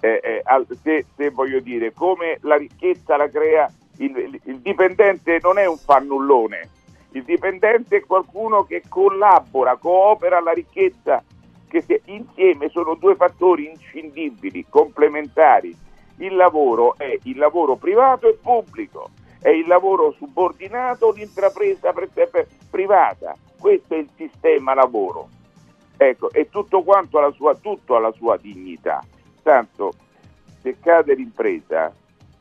[0.00, 0.42] Eh, eh,
[0.82, 5.76] se, se voglio dire, come la ricchezza la crea il, il- dipendente non è un
[5.78, 6.68] fannullone,
[7.10, 11.22] il dipendente è qualcuno che collabora, coopera alla ricchezza,
[11.68, 15.74] che se- insieme sono due fattori inscindibili, complementari.
[16.18, 19.10] Il lavoro è il lavoro privato e pubblico,
[19.40, 23.36] è il lavoro subordinato l'intrapresa pre- pre- privata.
[23.58, 25.28] Questo è il sistema lavoro.
[25.98, 29.02] Ecco, e tutto quanto alla sua, tutto alla sua dignità.
[29.42, 29.92] Tanto
[30.60, 31.94] se cade l'impresa,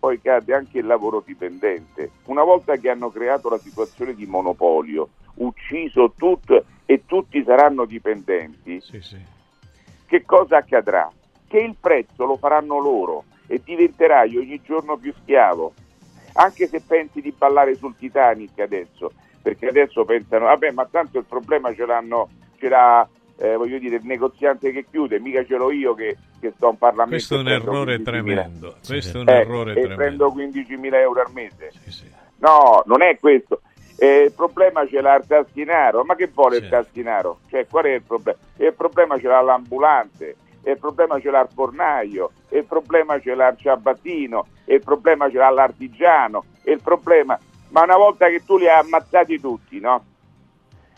[0.06, 2.12] poi cade anche il lavoro dipendente.
[2.26, 8.80] Una volta che hanno creato la situazione di monopolio, ucciso tutto e tutti saranno dipendenti,
[10.06, 11.12] che cosa accadrà?
[11.48, 15.74] Che il prezzo lo faranno loro e diventerai ogni giorno più schiavo.
[16.34, 19.12] anche se pensi di ballare sul Titanic adesso,
[19.42, 23.08] perché adesso pensano, vabbè, ma tanto il problema ce l'hanno, ce l'ha,
[23.38, 26.16] eh, voglio dire, il negoziante che chiude, mica ce l'ho io che,
[26.50, 27.16] che sto in Parlamento.
[27.16, 28.04] Questo è un errore 15.000.
[28.04, 28.76] tremendo.
[28.86, 29.96] Questo è un Eh, errore e tremendo.
[29.96, 31.72] prendo 15.000 euro al mese.
[32.38, 33.62] No, non è questo.
[33.98, 36.04] Eh, il problema ce l'ha il tassinaro.
[36.04, 37.40] Ma che vuole il tassinaro?
[37.50, 38.38] Cioè, qual è il problema?
[38.58, 40.36] Il problema ce l'ha l'ambulante,
[40.66, 45.38] il problema ce l'ha il fornaio, il problema ce l'ha il ciabattino, il problema ce
[45.38, 47.40] l'ha l'artigiano, il problema...
[47.70, 50.04] Ma una volta che tu li hai ammazzati tutti, no?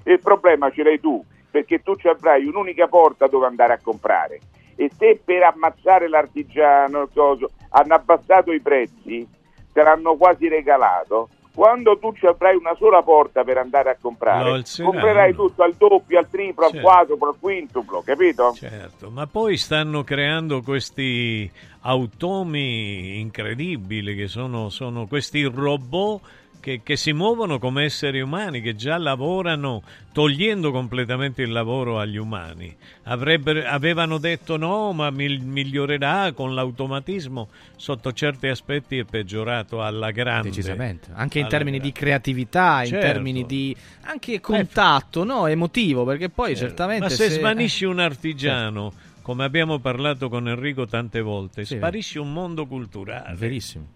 [0.03, 4.39] Il problema ce l'hai tu, perché tu ci avrai un'unica porta dove andare a comprare.
[4.77, 9.27] E se per ammazzare l'artigiano coso, hanno abbassato i prezzi,
[9.73, 14.63] te l'hanno quasi regalato, quando tu ci avrai una sola porta per andare a comprare,
[14.79, 16.85] comprerai tutto al doppio, al triplo, al Certo.
[16.87, 18.53] quadruplo, al quintuplo, capito?
[18.53, 21.51] Certo, ma poi stanno creando questi
[21.81, 26.21] automi incredibili che sono, sono questi robot
[26.59, 32.17] che, che si muovono come esseri umani, che già lavorano togliendo completamente il lavoro agli
[32.17, 32.75] umani.
[33.03, 40.49] Avrebbero- avevano detto no, ma migliorerà con l'automatismo, sotto certi aspetti è peggiorato alla grande.
[40.49, 41.93] Decisamente, anche in termini grande.
[41.93, 43.05] di creatività, in Certo.
[43.05, 47.99] termini di anche contatto, no, emotivo, perché poi certamente Ma se, se- svanisci eh, un
[47.99, 51.75] artigiano, come abbiamo parlato con Enrico tante volte, Sì.
[51.75, 53.35] sparisce un mondo culturale.
[53.35, 53.95] Verissimo.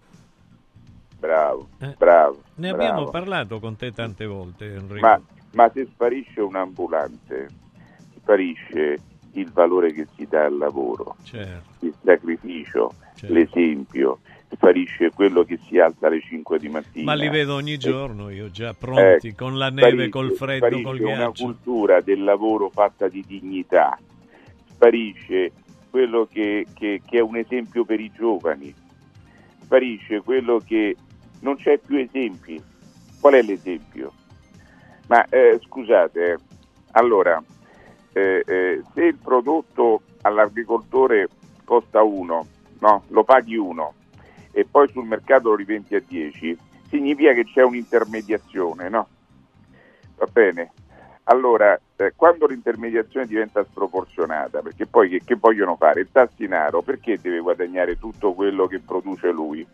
[1.26, 1.94] Bravo, Eh.
[1.96, 2.42] bravo.
[2.56, 2.82] Ne bravo.
[2.82, 5.06] abbiamo parlato con te tante volte, Enrico.
[5.06, 5.20] Ma,
[5.52, 7.48] ma se sparisce un ambulante,
[8.16, 8.98] sparisce
[9.34, 11.86] il valore che si dà al lavoro, Certo.
[11.86, 14.18] il sacrificio, l'esempio,
[14.50, 17.04] sparisce quello che si alza alle 5 di mattina.
[17.04, 20.32] Ma li vedo ogni Eh, giorno io già pronti, ecco, con la neve, sparisce- col
[20.32, 21.44] freddo, sparisce col una ghiaccio.
[21.44, 23.96] cultura del lavoro fatta di dignità,
[24.72, 25.52] sparisce
[25.88, 28.74] quello che, che- che è un esempio per i giovani,
[29.62, 30.96] sparisce quello che
[31.42, 32.60] non c'è più esempi.
[33.20, 34.12] Qual è l'esempio?
[35.06, 36.38] Ma eh, scusate,
[36.92, 37.42] allora,
[38.12, 41.28] eh, eh, se il prodotto all'agricoltore
[41.64, 42.46] costa 1,
[42.80, 43.04] no?
[43.08, 43.94] lo paghi 1
[44.52, 46.58] e poi sul mercato lo rivendi a 10,
[46.88, 49.08] significa che c'è un'intermediazione, no?
[50.16, 50.72] Va bene?
[51.24, 56.00] Allora, eh, quando l'intermediazione diventa sproporzionata, perché poi che, che vogliono fare?
[56.00, 59.66] Il tassinaro, perché deve guadagnare tutto quello che produce lui?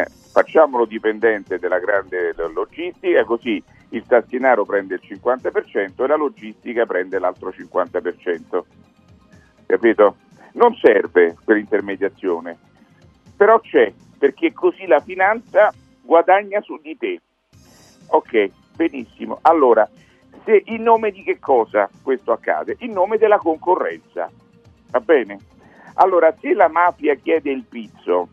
[0.00, 6.86] Eh, facciamolo dipendente della grande logistica, così il tassinaro prende il 50% e la logistica
[6.86, 8.64] prende l'altro 50%.
[9.66, 10.16] Capito?
[10.52, 12.56] Non serve quell'intermediazione,
[13.36, 17.20] però c'è, perché così la finanza guadagna su di te.
[18.08, 19.38] Ok, benissimo.
[19.42, 19.88] Allora,
[20.44, 22.76] se in nome di che cosa questo accade?
[22.80, 24.30] In nome della concorrenza.
[24.90, 25.38] Va bene?
[25.94, 28.28] Allora, se la mafia chiede il pizzo,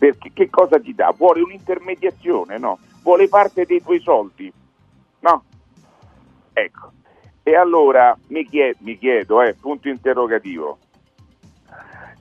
[0.00, 1.12] perché, che cosa ti dà?
[1.14, 2.78] Vuole un'intermediazione, no?
[3.02, 4.50] Vuole parte dei tuoi soldi,
[5.18, 5.44] no?
[6.54, 6.92] Ecco.
[7.42, 10.78] E allora mi, chie- mi chiedo, eh, punto interrogativo,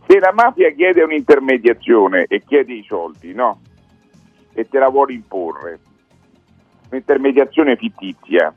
[0.05, 3.61] se la mafia chiede un'intermediazione e chiede i soldi, no?
[4.51, 5.79] E te la vuole imporre,
[6.89, 8.53] un'intermediazione fittizia,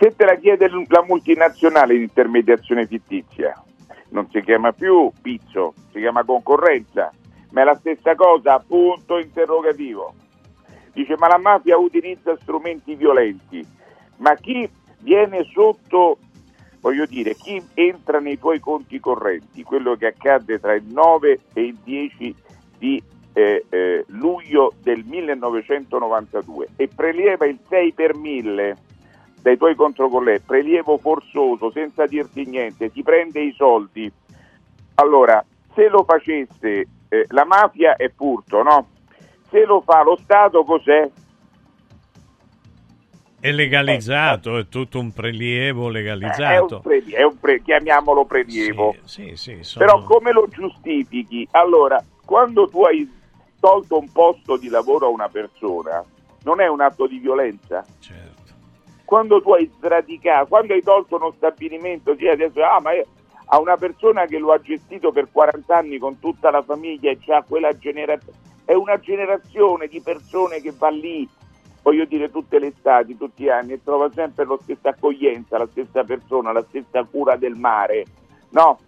[0.00, 3.54] se te la chiede la multinazionale l'intermediazione fittizia,
[4.08, 7.12] non si chiama più pizzo, si chiama concorrenza,
[7.52, 10.14] ma è la stessa cosa, punto interrogativo.
[10.92, 13.64] Dice, ma la mafia utilizza strumenti violenti,
[14.16, 14.68] ma chi
[15.00, 16.18] viene sotto,
[16.80, 21.62] voglio dire, chi entra nei tuoi conti correnti, quello che accadde tra il 9 e
[21.62, 22.34] il 10
[22.78, 23.02] di
[23.32, 28.76] eh, eh, luglio del 1992 e preleva il 6 per 1000
[29.40, 34.10] dai tuoi controcolletti, prelievo forzoso, senza dirti niente, ti prende i soldi.
[34.94, 38.88] Allora, se lo facesse eh, la mafia è furto, no?
[39.50, 41.10] Se lo fa lo Stato cos'è?
[43.38, 46.80] È legalizzato, è tutto un prelievo È un, legalizzato.
[46.80, 48.94] pre- è un pre- chiamiamolo prelievo.
[49.04, 51.46] Sì, sì, sono- Però come lo giustifichi?
[51.50, 53.06] Allora, quando tu hai
[53.60, 56.02] tolto un posto di lavoro a una persona,
[56.44, 57.84] non è un atto di violenza?
[57.98, 58.30] Certo.
[59.04, 63.04] Quando tu hai sradicato, quando hai tolto uno stabilimento, sì, adesso, ah, ma è-
[63.52, 67.18] a una persona che lo ha gestito per 40 anni con tutta la famiglia e
[67.20, 71.28] c'ha quella generazione, è una generazione di persone che va lì,
[71.82, 75.68] voglio dire, tutte le estati, tutti gli anni e trova sempre la stessa accoglienza, la
[75.70, 78.06] stessa persona, la stessa cura del mare,
[78.50, 78.78] no?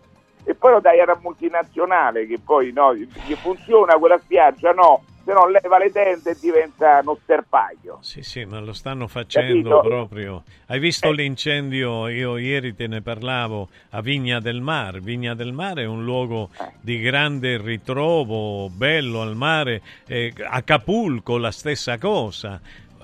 [0.44, 5.32] E poi lo dai alla multinazionale che poi no, gli funziona quella spiaggia, no, se
[5.32, 7.98] no leva le tende e diventa uno sterpaglio.
[8.02, 9.80] Sì, sì, ma lo stanno facendo Capito?
[9.88, 10.42] proprio.
[10.66, 11.14] Hai visto Eh.
[11.14, 12.08] l'incendio?
[12.08, 15.00] Io ieri te ne parlavo a Vigna del Mar.
[15.00, 16.72] Vigna del Mare è un luogo Eh.
[16.78, 19.80] di grande ritrovo, bello al mare.
[20.06, 22.60] Eh, Acapulco la stessa cosa.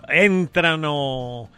[0.07, 1.49] Entrano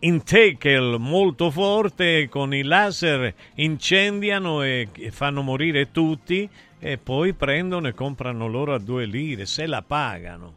[0.00, 6.48] in tackle molto forte con i laser incendiano e fanno morire tutti
[6.78, 10.56] e poi prendono e comprano loro a due lire, se la pagano.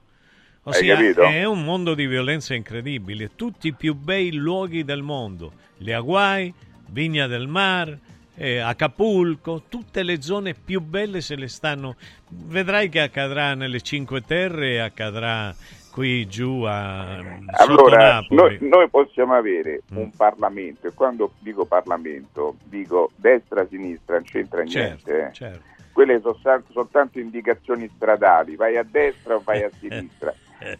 [0.64, 3.32] Ossia, è un mondo di violenza incredibile.
[3.36, 6.54] Tutti i più bei luoghi del mondo, le Hawaii,
[6.88, 7.98] Vigna del Mar,
[8.36, 11.98] eh, Acapulco, tutte le zone più belle se le stanno.
[12.30, 15.54] Vedrai che accadrà nelle Cinque Terre e accadrà
[15.94, 17.20] qui giù a
[17.56, 18.58] sotto Allora, Napoli.
[18.60, 25.12] noi, noi possiamo avere un Parlamento, e quando dico Parlamento dico destra-sinistra, non c'entra Certo,
[25.12, 25.28] niente.
[25.30, 25.34] eh.
[25.34, 25.62] certo.
[25.94, 30.34] Quelle sono sa- soltanto indicazioni stradali, vai a destra o vai a sinistra.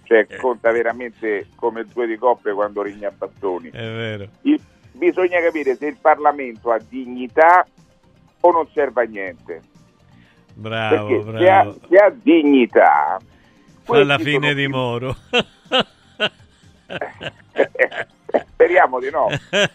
[0.04, 3.70] Cioè, conta veramente come due di coppe quando regna a bastoni.
[3.70, 4.28] È vero.
[4.42, 4.60] Il-
[4.94, 7.68] bisogna capire se il Parlamento ha dignità
[8.40, 9.62] o non serve a niente.
[10.56, 11.78] Bravo, Perché se ha, bravo.
[11.88, 13.20] se ha dignità...
[13.84, 15.16] Fa la questi fine di Moro.
[18.54, 19.28] Speriamo di no.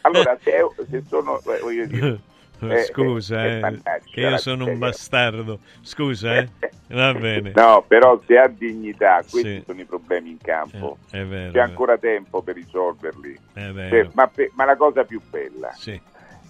[0.03, 0.53] Allora, se,
[0.91, 1.39] se sono...
[1.41, 2.19] eh, voglio dire,
[2.75, 3.81] eh, Scusa, eh, eh,
[4.11, 5.61] che io sono un bastardo.
[5.83, 6.49] Scusa, eh.
[6.89, 7.53] Va bene.
[7.55, 9.63] No, però se ha dignità, questi Sì.
[9.67, 10.99] sono i problemi in campo.
[11.11, 11.53] È vero.
[11.53, 13.39] C'è ancora tempo per risolverli.
[13.53, 13.89] vero, È vero.
[13.91, 16.01] Per- ma, ma la cosa più bella Sì.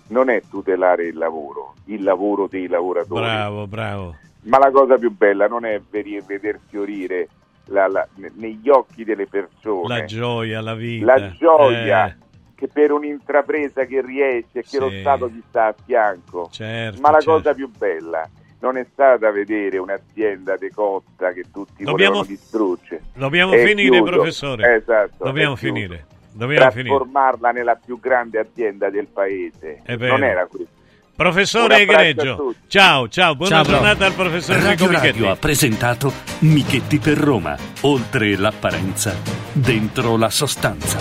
[0.09, 4.17] non è tutelare il lavoro, il lavoro dei lavoratori, Bravo, bravo.
[4.45, 7.29] ma la cosa più bella non è veder fiorire
[7.69, 11.05] la- la- ne- negli occhi delle persone La gioia, la vita.
[11.07, 12.15] la gioia Eh,
[12.55, 15.01] che per un'intrapresa che riesce e che lo Sì.
[15.01, 16.49] Stato gli sta a fianco.
[16.51, 17.32] certo, Ma la certo.
[17.32, 18.28] cosa più bella
[18.61, 23.03] non è stata vedere un'azienda decotta che tutti Dobbiamo- volevano distruggere.
[23.15, 24.03] Dobbiamo È finire, chiuso.
[24.12, 24.74] professore.
[24.74, 25.24] Esatto.
[25.24, 26.07] Dobbiamo finire.
[26.32, 26.89] Dobbiamo finire.
[26.97, 29.82] Trasformarla nella più grande azienda del paese.
[29.86, 30.77] Non era questo.
[31.19, 35.07] Professore Egregio, ciao, ciao, buona Ciao, giornata al professor Enrico Radio Michetti.
[35.19, 36.12] Radio ha presentato
[36.43, 37.59] Michetti per Roma.
[37.81, 39.16] Oltre l'apparenza,
[39.53, 40.99] dentro la sostanza.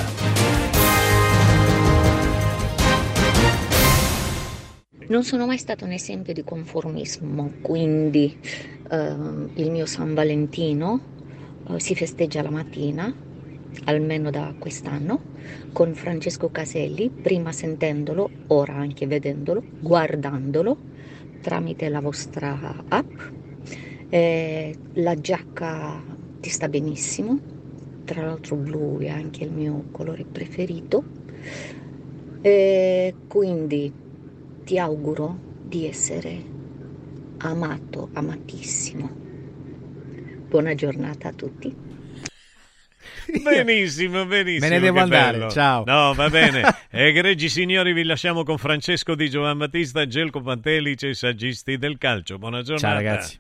[5.08, 8.40] Non sono mai stato un esempio di conformismo, quindi
[8.90, 11.00] ehm, il mio San Valentino
[11.70, 13.14] eh, si festeggia la mattina,
[13.86, 15.20] almeno da quest'anno,
[15.72, 20.78] con Francesco Caselli, prima sentendolo, ora anche vedendolo, guardandolo
[21.42, 23.20] tramite la vostra app.
[24.10, 26.04] Eh, la giacca
[26.42, 27.40] ti sta benissimo,
[28.04, 31.04] tra l'altro blu è anche il mio colore preferito.
[32.42, 33.92] E quindi
[34.64, 36.44] ti auguro di essere
[37.38, 39.10] amato, amatissimo.
[40.50, 41.87] Buona giornata a tutti.
[43.44, 44.68] Benissimo, benissimo.
[44.68, 45.52] Me ne devo che andare, bello.
[45.52, 45.84] ciao.
[45.86, 46.64] No, va bene.
[46.90, 52.38] Egregi signori, vi lasciamo con Francesco Di Giovan Battista, Gelco Pantelice, i saggisti del calcio.
[52.38, 52.88] Buona giornata.
[52.88, 53.40] Ciao ragazzi.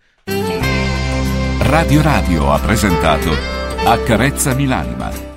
[1.59, 3.31] Radio Radio ha presentato
[3.85, 5.36] Accarezzami l'anima